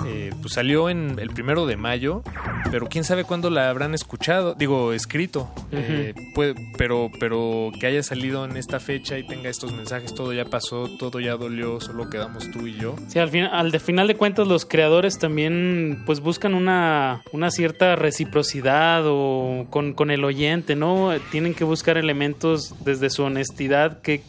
[0.05, 2.23] eh, pues salió en el primero de mayo,
[2.71, 6.46] pero quién sabe cuándo la habrán escuchado, digo, escrito, eh, puede-
[6.77, 10.87] pero, pero que haya salido en esta fecha y tenga estos mensajes, todo ya pasó,
[10.97, 12.95] todo ya dolió, solo quedamos tú y yo.
[13.07, 17.95] Sí, al, fin- al final de cuentas los creadores también pues buscan una, una cierta
[17.95, 21.11] reciprocidad o con, con el oyente, ¿no?
[21.31, 24.21] Tienen que buscar elementos desde su honestidad que,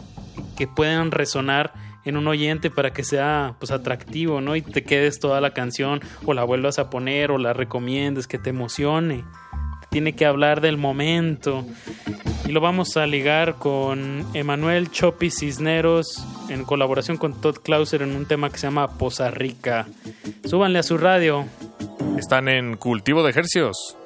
[0.56, 1.72] que puedan resonar
[2.04, 4.56] en un oyente para que sea pues atractivo, ¿no?
[4.56, 8.38] Y te quedes toda la canción o la vuelvas a poner o la recomiendes, que
[8.38, 9.24] te emocione.
[9.90, 11.64] Tiene que hablar del momento.
[12.46, 18.16] Y lo vamos a ligar con Emanuel Chopi Cisneros en colaboración con Todd Clauser en
[18.16, 19.86] un tema que se llama Poza Rica.
[20.44, 21.44] Súbanle a su radio.
[22.18, 23.96] Están en Cultivo de Ejercios.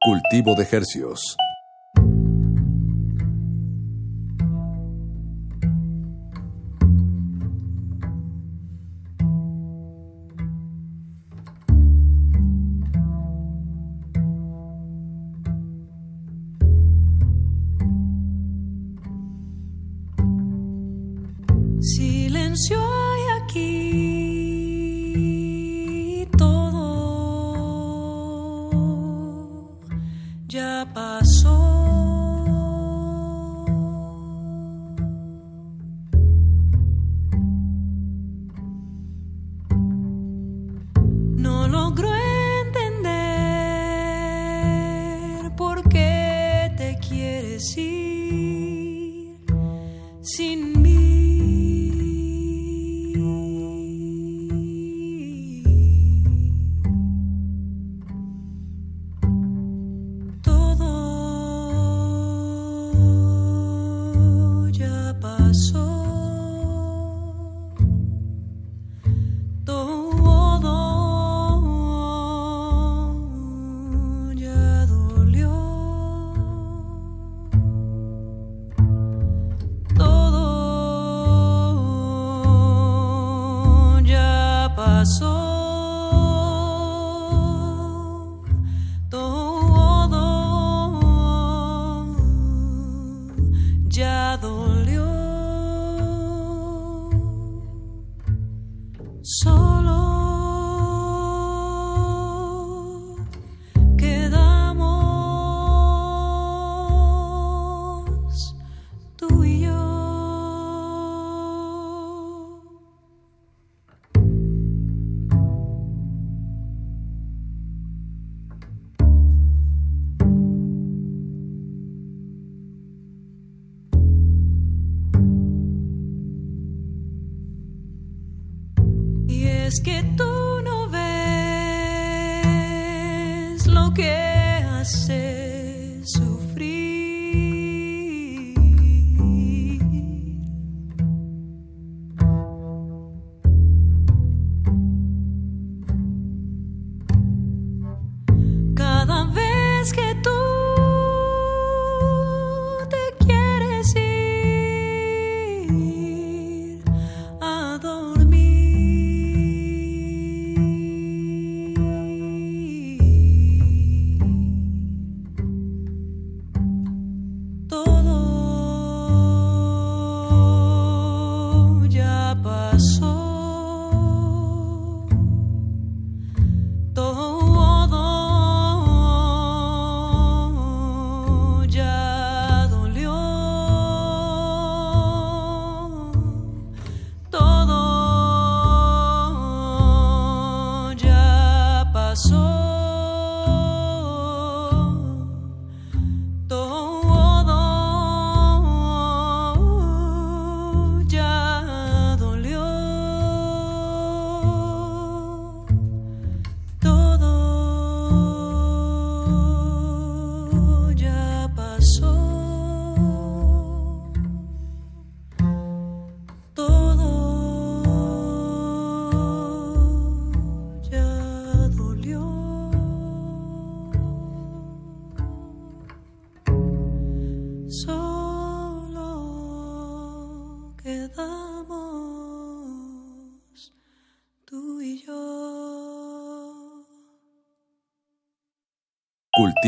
[0.00, 1.36] Cultivo de Hercios.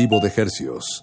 [0.07, 1.01] De Hercios.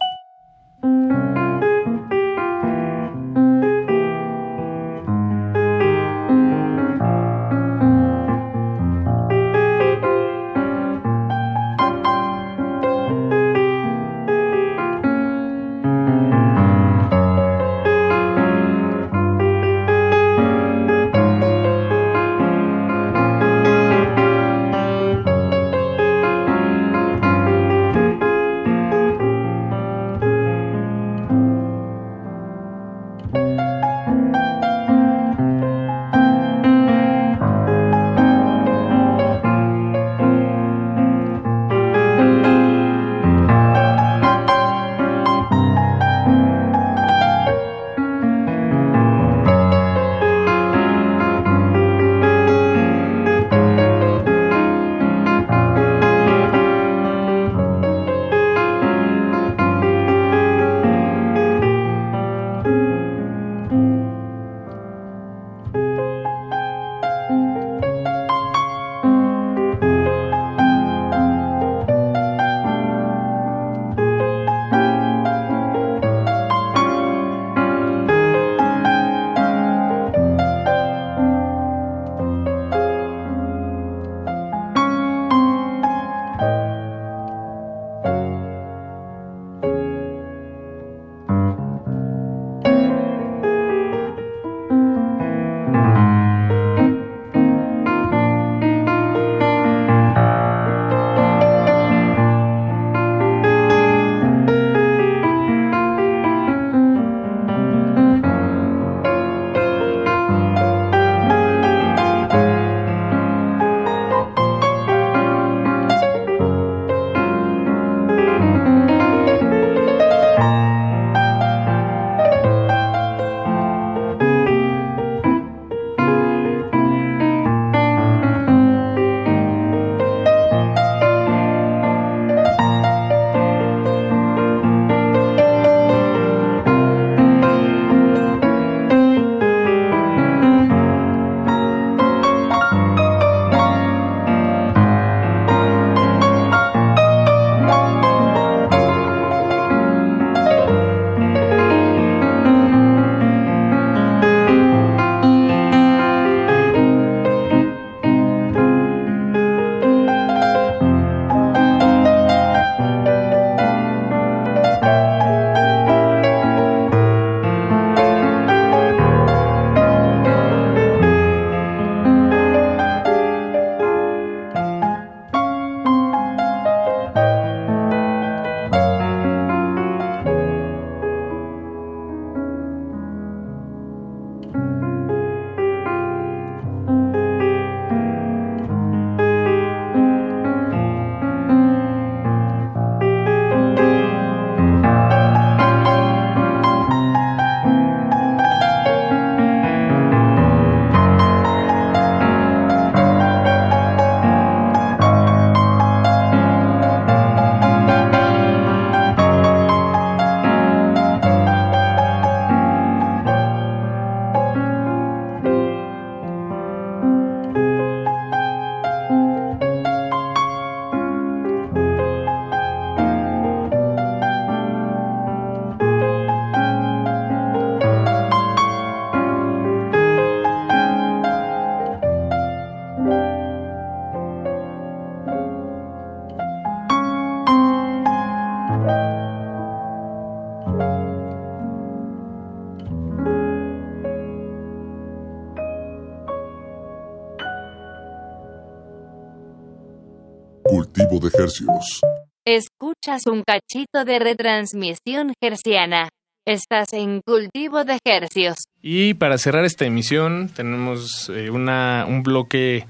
[251.29, 252.01] De Hercios.
[252.45, 256.09] Escuchas un cachito de retransmisión herciana.
[256.47, 258.57] Estás en cultivo de hercios.
[258.81, 262.87] Y para cerrar esta emisión tenemos eh, una, un bloque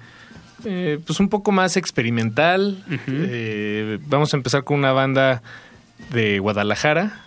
[0.64, 2.84] eh, pues un poco más experimental.
[3.08, 5.42] Eh, vamos a empezar con una banda
[6.12, 7.24] de Guadalajara.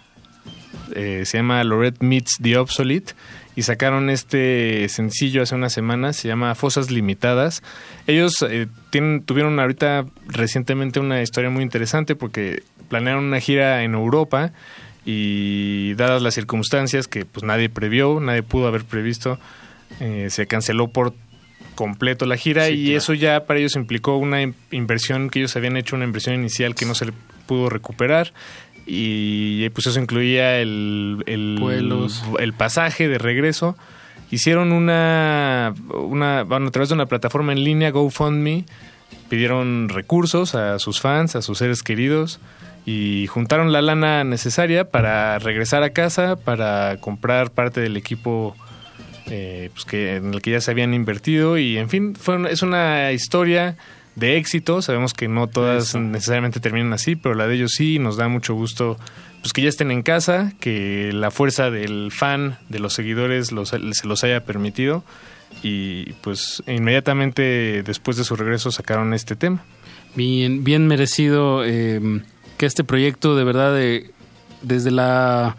[0.95, 3.13] Eh, se llama Lorette Meets the Obsolete
[3.55, 7.61] y sacaron este sencillo hace unas semanas, se llama Fosas Limitadas.
[8.07, 13.93] Ellos eh, tienen, tuvieron ahorita recientemente una historia muy interesante porque planearon una gira en
[13.93, 14.51] Europa
[15.05, 19.39] y dadas las circunstancias que pues nadie previó, nadie pudo haber previsto,
[19.99, 21.13] eh, se canceló por
[21.75, 22.97] completo la gira Sí, y claro.
[22.97, 26.75] eso ya para ellos implicó una in- inversión que ellos habían hecho, una inversión inicial
[26.75, 27.13] que no se le
[27.47, 28.31] pudo recuperar
[28.85, 32.23] y pues eso incluía el, el, Vuelos.
[32.39, 33.77] el pasaje de regreso.
[34.29, 38.65] Hicieron una, una, bueno, a través de una plataforma en línea, GoFundMe,
[39.29, 42.39] pidieron recursos a sus fans, a sus seres queridos
[42.85, 48.55] y juntaron la lana necesaria para regresar a casa, para comprar parte del equipo
[49.27, 52.61] eh, pues que, en el que ya se habían invertido y en fin, fue es
[52.61, 53.77] una historia
[54.15, 58.17] de éxito, sabemos que no todas necesariamente terminan así, pero la de ellos sí, nos
[58.17, 58.97] da mucho gusto
[59.41, 63.69] pues que ya estén en casa, que la fuerza del fan, de los seguidores los,
[63.69, 65.03] se los haya permitido.
[65.61, 69.63] Y pues inmediatamente después de su regreso sacaron este tema.
[70.15, 71.99] Bien, bien merecido eh,
[72.57, 74.11] que este proyecto de verdad de-
[74.61, 75.57] desde la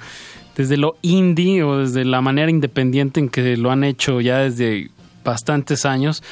[0.56, 4.90] desde lo indie o desde la manera independiente en que lo han hecho ya desde
[5.24, 6.22] bastantes años,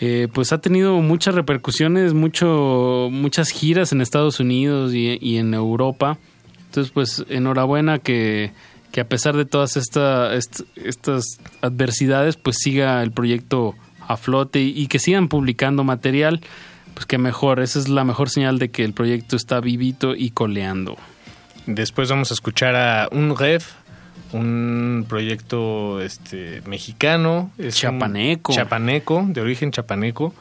[0.00, 6.18] eh, pues ha tenido muchas repercusiones, mucho, muchas giras en Estados Unidos y, en Europa.
[6.66, 8.52] Entonces, pues enhorabuena que,
[8.92, 11.24] que a pesar de todas esta, est- estas
[11.60, 13.74] adversidades, pues siga el proyecto
[14.08, 16.40] a flote y, y que sigan publicando material,
[16.94, 20.30] pues que mejor, esa es la mejor señal de que el proyecto está vivito y
[20.30, 20.96] coleando.
[21.66, 23.72] Después vamos a escuchar a Un Ref,
[24.32, 27.50] un proyecto este, mexicano.
[27.58, 28.52] Es Chapaneco.
[28.52, 30.34] chapaneco, de origen chapaneco,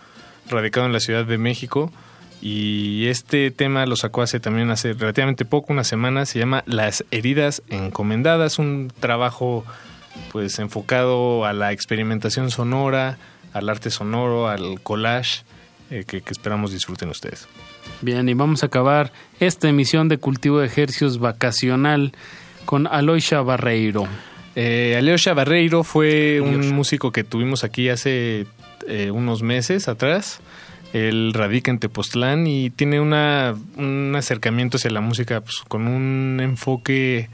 [0.50, 1.92] radicado en la Ciudad de México.
[2.42, 6.26] Y este tema lo sacó hace también hace relativamente poco, una semana.
[6.26, 9.66] Se llama Las heridas encomendadas, un trabajo
[10.32, 13.18] pues enfocado a la experimentación sonora,
[13.54, 15.44] al arte sonoro, al collage,
[15.92, 17.48] eh, que, que esperamos disfruten ustedes.
[18.02, 22.14] Bien, y vamos a acabar esta emisión de Cultivo de Ejercicios vacacional
[22.70, 24.08] con Aloisha Barreiro.
[24.56, 28.46] Eh, Aleosha Barreiro fue un músico que tuvimos aquí hace
[28.88, 30.40] eh, unos meses atrás.
[30.94, 36.42] Él radica en Tepoztlán y tiene una, un acercamiento hacia la música pues, con un
[36.44, 37.30] enfoque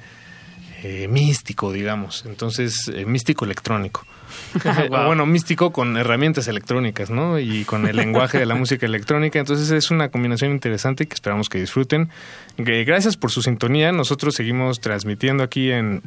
[0.84, 2.24] eh, místico, digamos.
[2.26, 4.07] Entonces, eh, místico electrónico.
[4.90, 7.40] Bueno, místico con herramientas electrónicas, ¿no?
[7.40, 9.40] Y con el lenguaje de la música electrónica.
[9.40, 12.10] Entonces es una combinación interesante que esperamos que disfruten.
[12.58, 13.92] Gracias por su sintonía.
[13.92, 16.02] Nosotros seguimos transmitiendo aquí en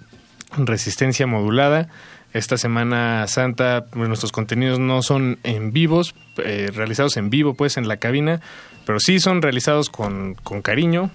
[0.56, 1.89] Resistencia Modulada.
[2.32, 7.78] Esta Semana Santa pues, nuestros contenidos no son en vivos, eh, realizados en vivo pues
[7.78, 8.40] en la cabina,
[8.85, 11.10] pero sí son realizados con cariño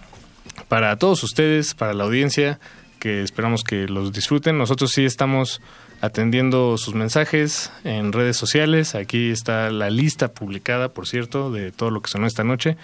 [0.67, 2.59] para todos ustedes, para la audiencia,
[2.99, 4.57] que esperamos que los disfruten.
[4.57, 5.61] Nosotros sí estamos
[6.03, 8.93] atendiendo sus mensajes en redes sociales.
[8.93, 12.75] Aquí está la lista publicada, por cierto, de todo lo que sonó esta noche.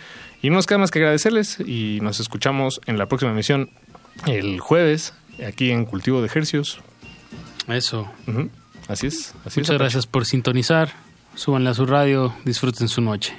[0.42, 3.72] Y no nos queda más que agradecerles y nos escuchamos en la próxima emisión
[4.26, 5.14] el jueves,
[5.46, 6.80] aquí en Cultivo de Ejercios.
[7.68, 8.10] Eso.
[8.88, 9.36] Así es.
[9.44, 10.94] Así Muchas gracias por sintonizar.
[11.36, 13.38] Súbanle a su radio, disfruten su noche.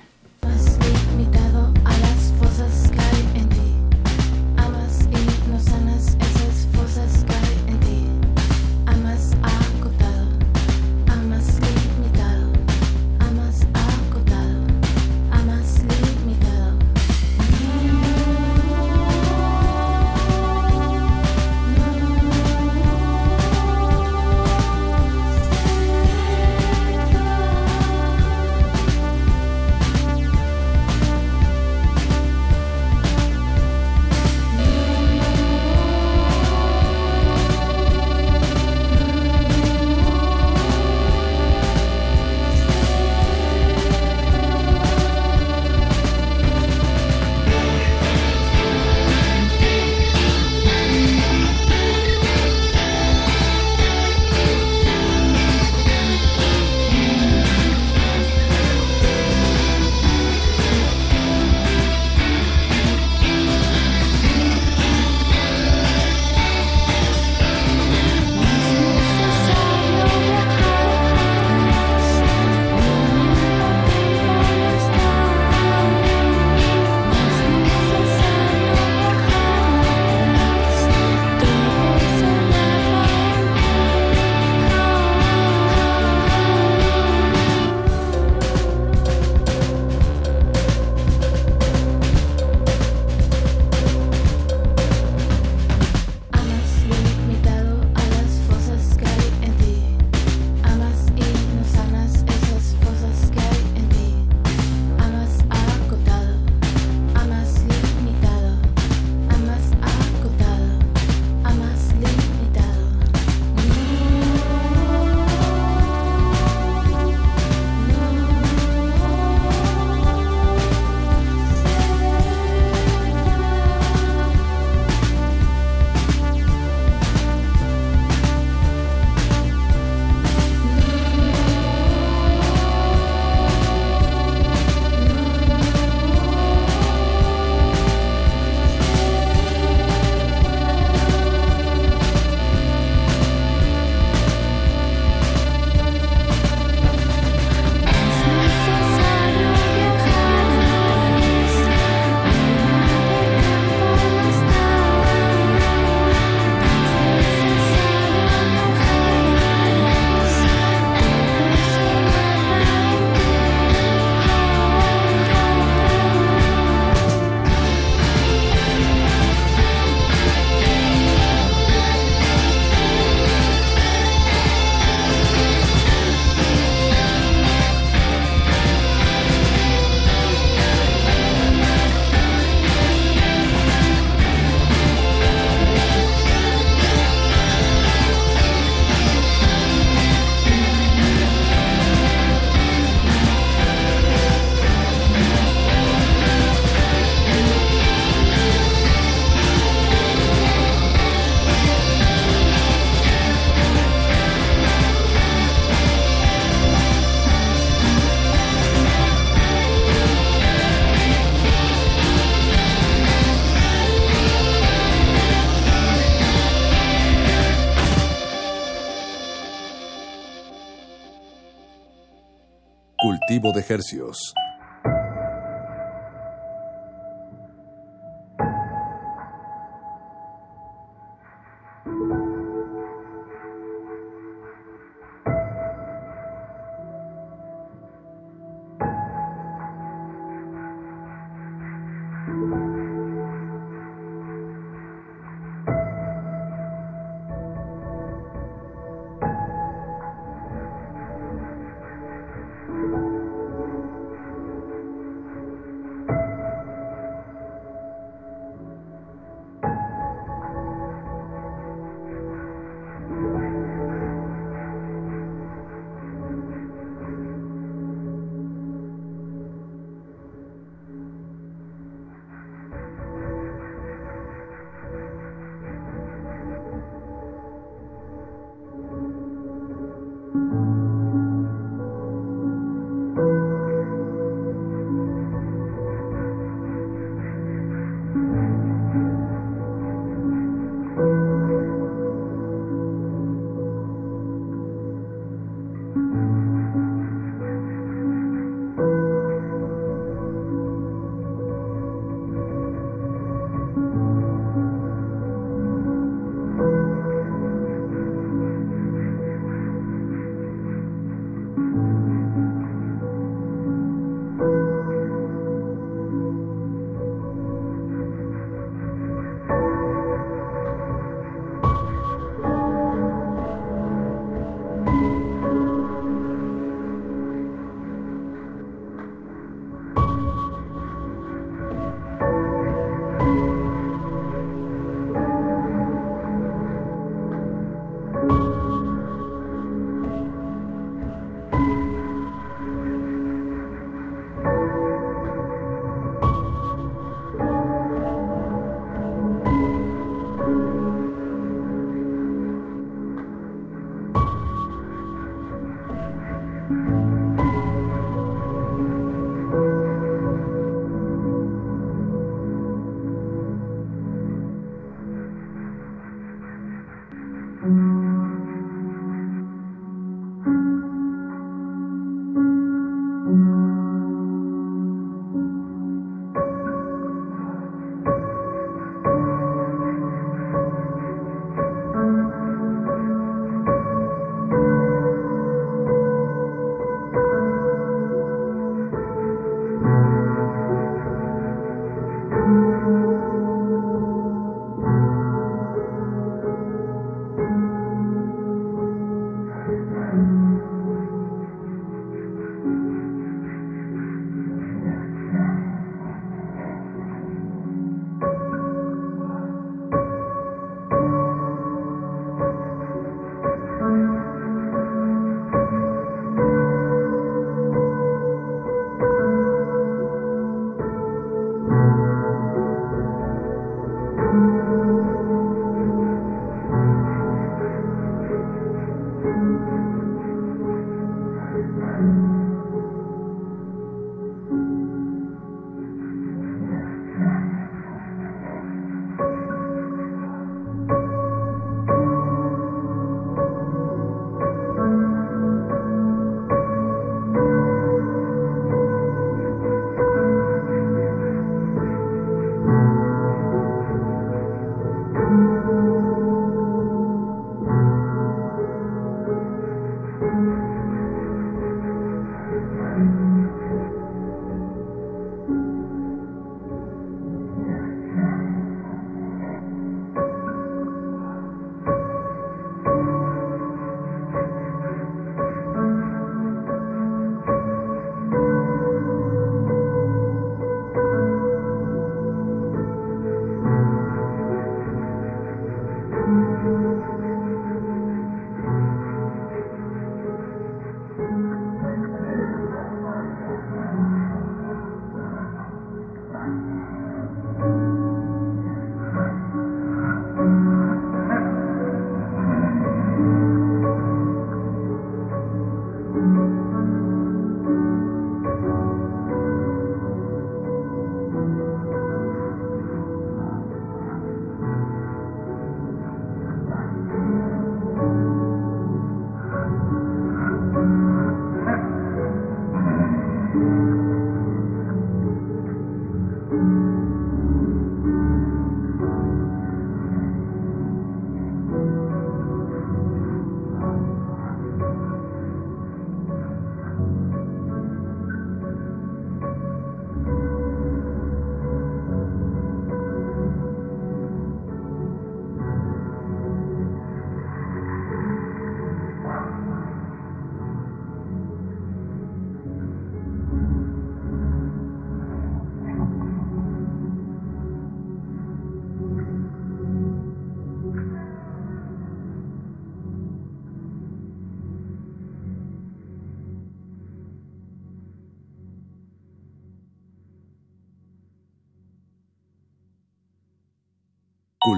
[223.70, 224.34] Hercios.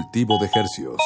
[0.03, 0.99] Cultivo de Hercios.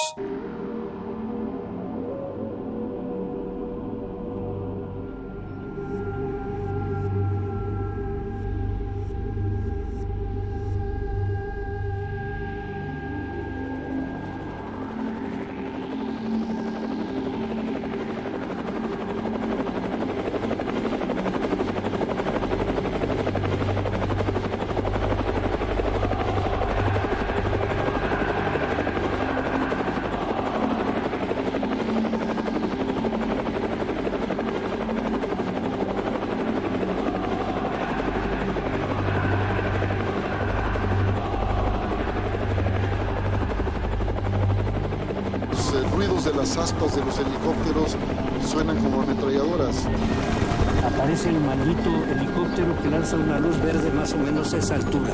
[51.57, 55.11] Maldito helicóptero que lanza una luz verde más o menos a esa altura.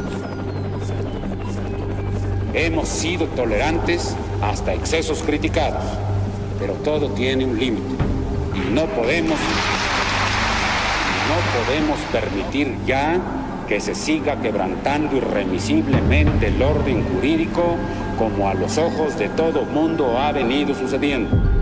[2.54, 5.84] Hemos sido tolerantes hasta excesos criticados,
[6.60, 7.96] pero todo tiene un límite
[8.56, 9.40] y no podemos
[11.30, 13.20] no podemos permitir ya
[13.68, 17.78] que se siga quebrantando irremisiblemente el orden jurídico
[18.20, 21.53] como a los ojos de todo mundo ha venido sucediendo.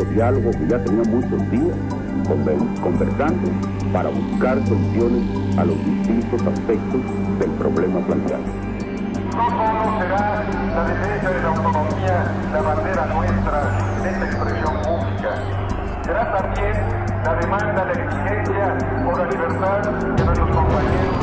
[0.00, 1.76] Largo diálogo que ya tenía muchos días,
[2.82, 3.50] conversando
[3.92, 5.22] para buscar soluciones
[5.58, 7.00] a los distintos aspectos
[7.38, 8.44] del problema planteado.
[9.36, 10.44] No solo será
[10.74, 15.30] la defensa de la autonomía la bandera nuestra en esta expresión pública,
[16.04, 16.74] será también
[17.24, 19.78] la demanda, la exigencia por la libertad
[20.16, 21.16] de nuestros compañeros.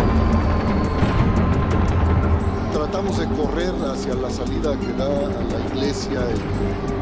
[2.74, 6.97] Tratamos de correr hacia la salida que da a la iglesia y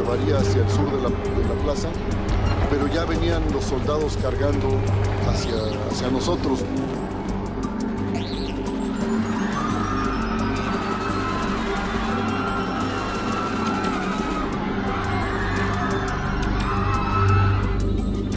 [0.00, 1.88] nos llevaría hacia el sur de la, plaza,
[2.70, 4.68] pero ya venían los soldados cargando
[5.28, 5.54] hacia,
[5.90, 6.64] hacia nosotros.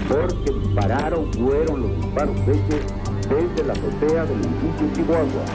[0.10, 2.81] Porque dispararon fueron los disparos hechos
[3.30, 5.45] desde la azotea del edificio Chihuahua.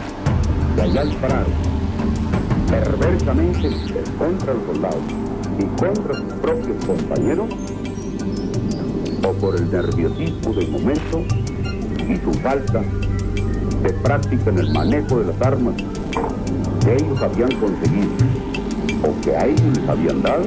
[0.77, 1.53] De allá dispararon
[2.71, 3.71] perversamente
[4.19, 5.28] contra los soldados
[5.59, 7.47] y contra sus propios compañeros
[9.27, 11.23] o por el nerviosismo del momento
[12.09, 12.83] y su falta
[13.83, 15.75] de práctica en el manejo de las armas
[16.85, 18.09] que ellos habían conseguido
[19.03, 20.45] o que a ellos les habían dado,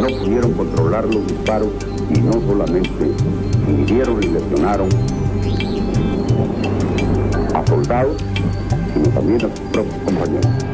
[0.00, 1.68] no pudieron controlar los disparos
[2.14, 3.10] y no solamente
[3.68, 4.88] hirieron y lesionaron
[7.54, 8.16] a soldados,
[8.92, 10.73] sino también a sus propios compañeros.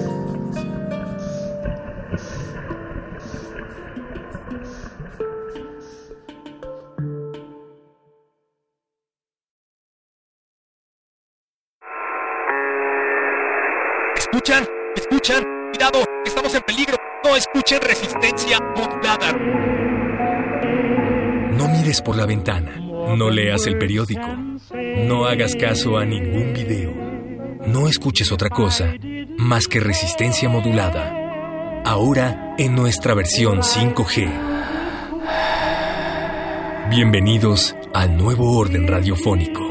[23.67, 24.27] el periódico,
[25.05, 26.93] no hagas caso a ningún video,
[27.67, 28.95] no escuches otra cosa
[29.37, 31.81] más que resistencia modulada.
[31.83, 34.29] Ahora en nuestra versión 5G.
[36.89, 39.70] Bienvenidos al nuevo orden radiofónico.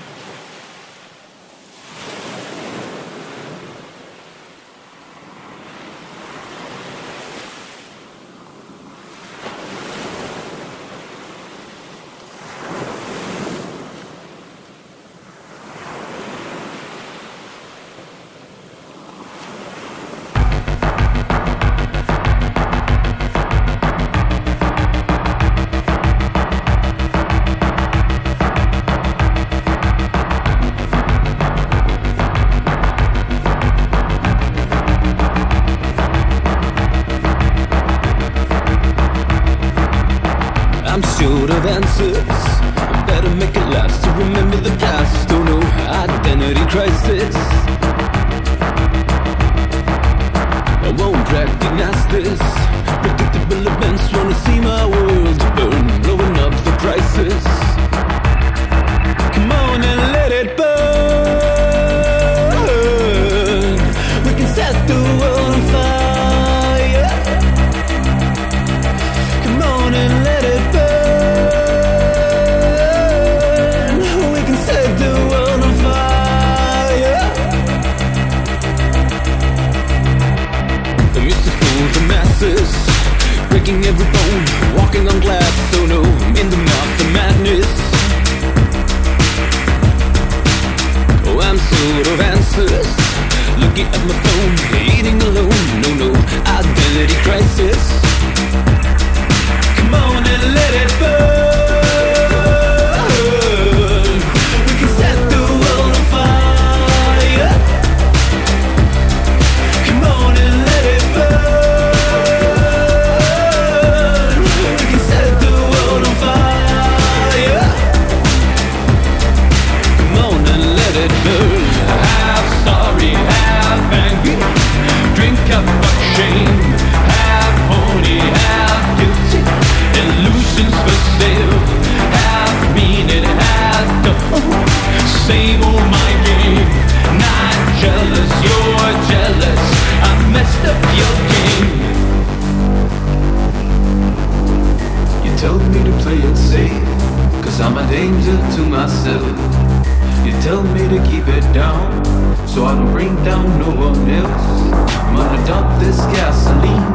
[153.23, 154.71] down no one else.
[155.13, 156.91] Might dump this gasoline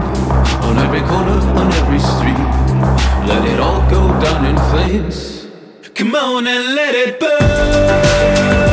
[0.66, 2.38] on every corner, on every street.
[3.28, 5.46] Let it all go down in flames.
[5.94, 8.65] Come on and let it burn.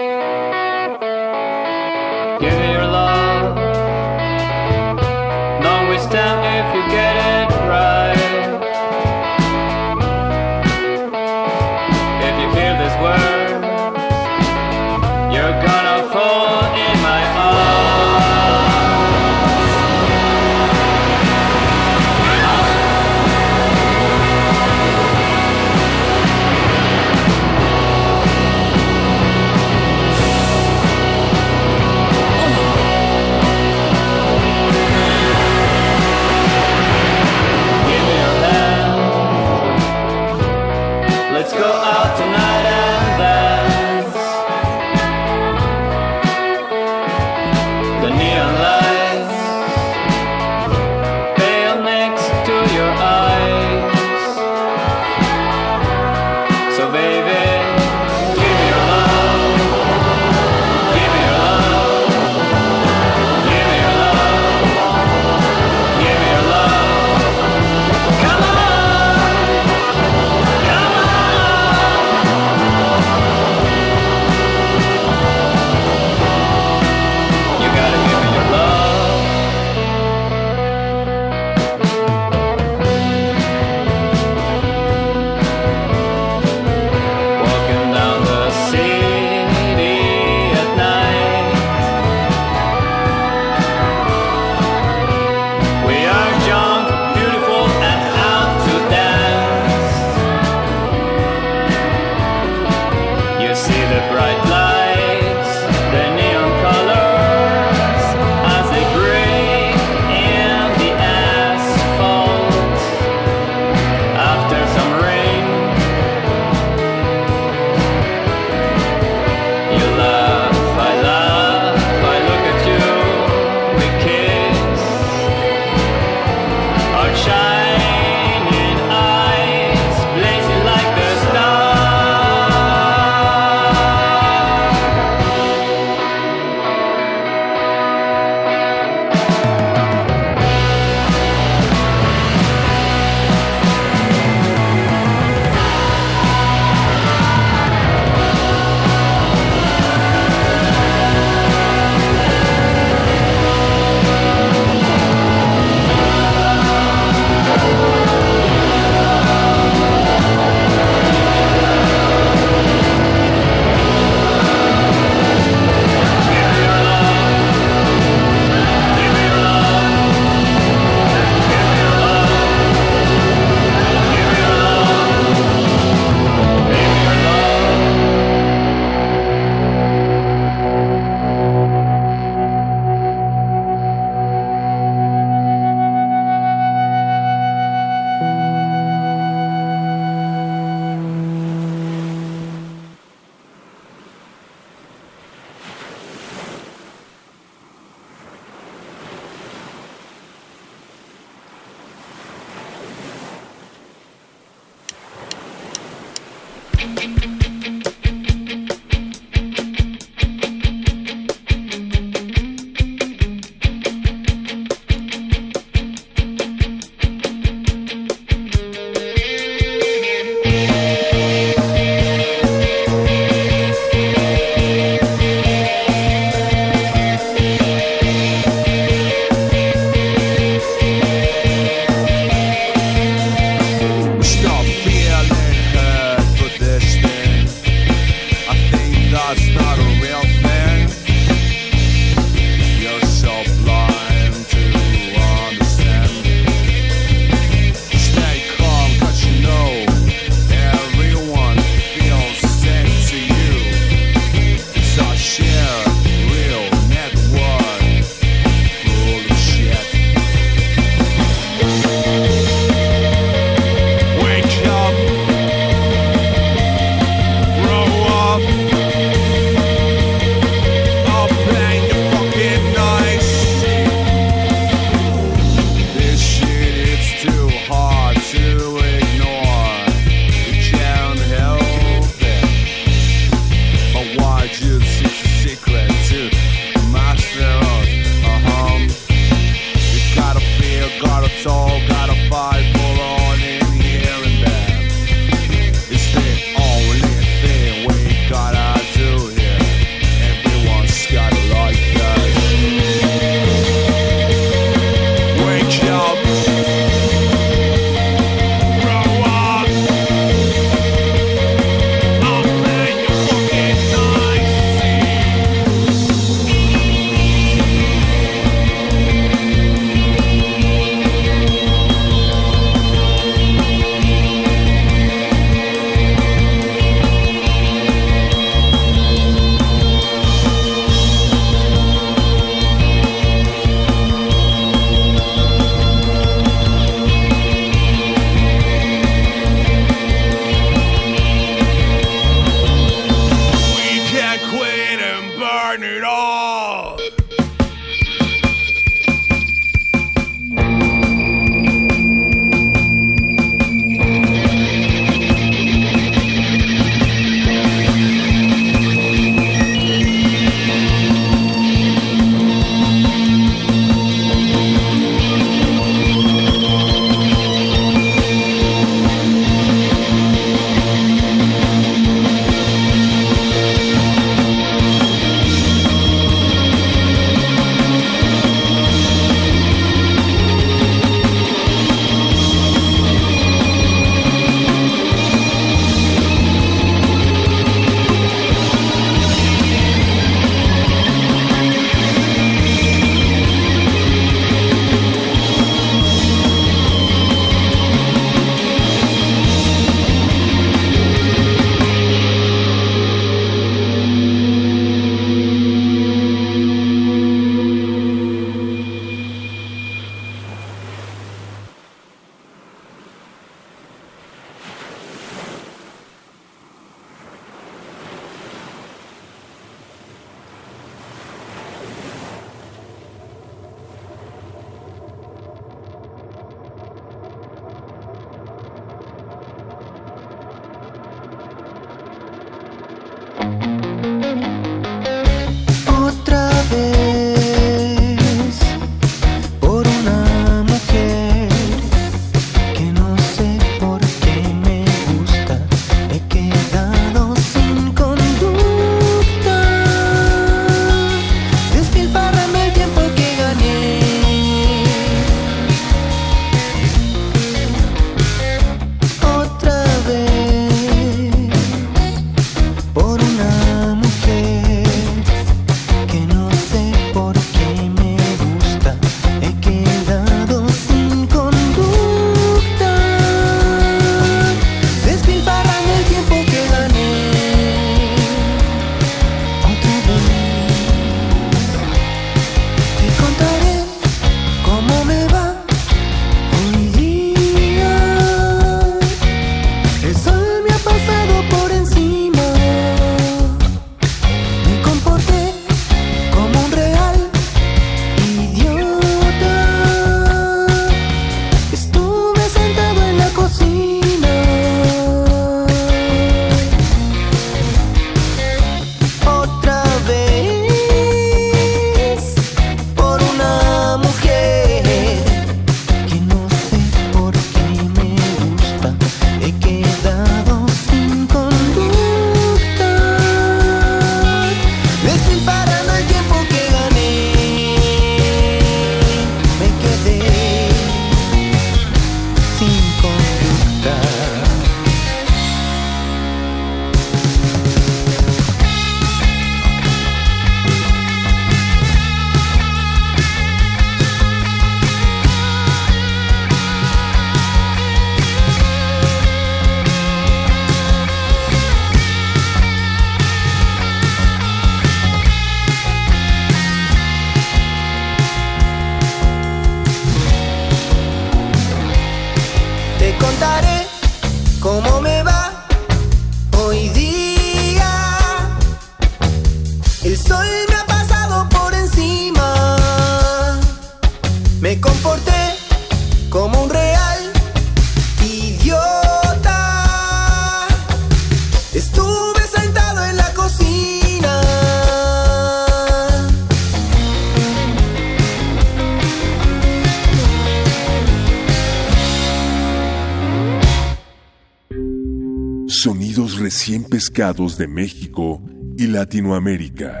[597.58, 598.42] De México
[598.78, 600.00] y Latinoamérica.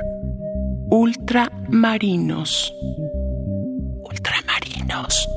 [0.90, 2.72] Ultramarinos.
[4.02, 5.28] Ultramarinos.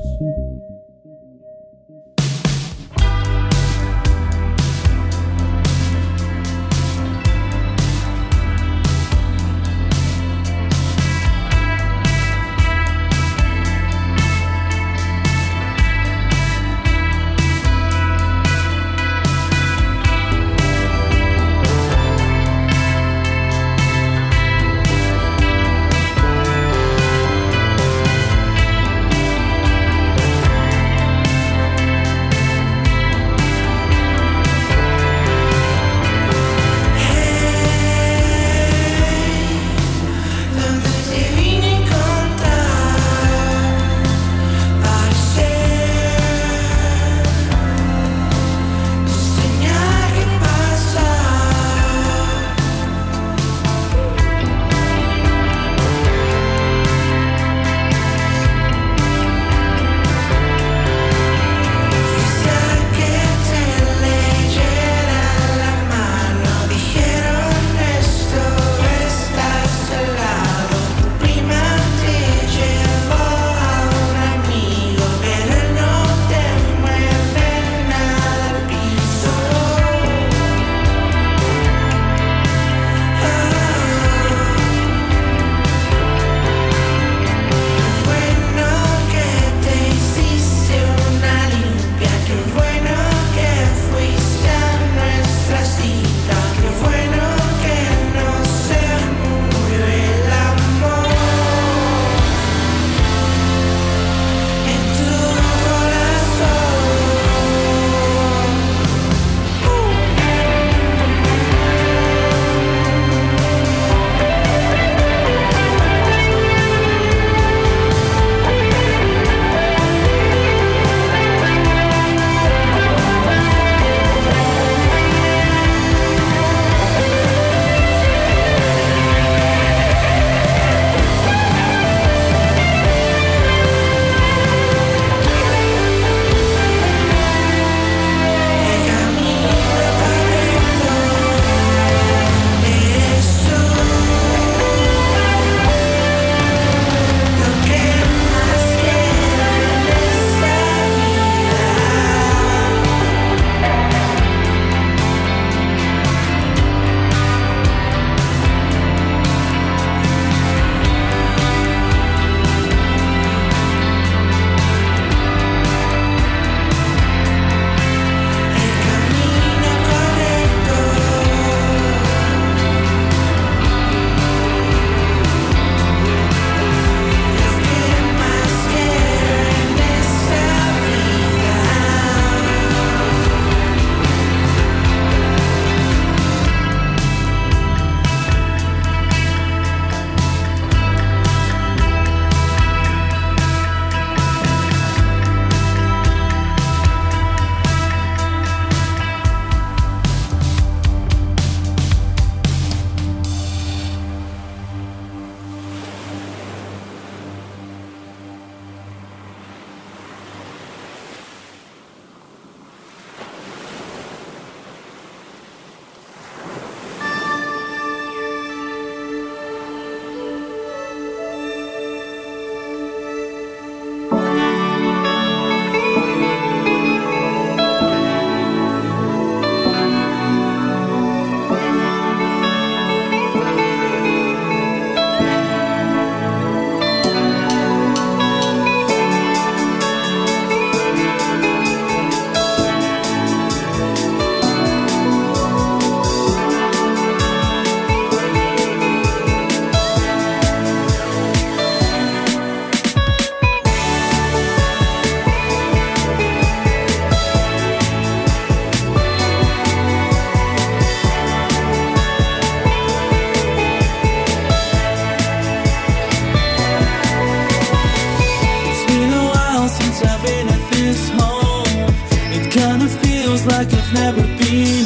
[273.96, 274.85] Never been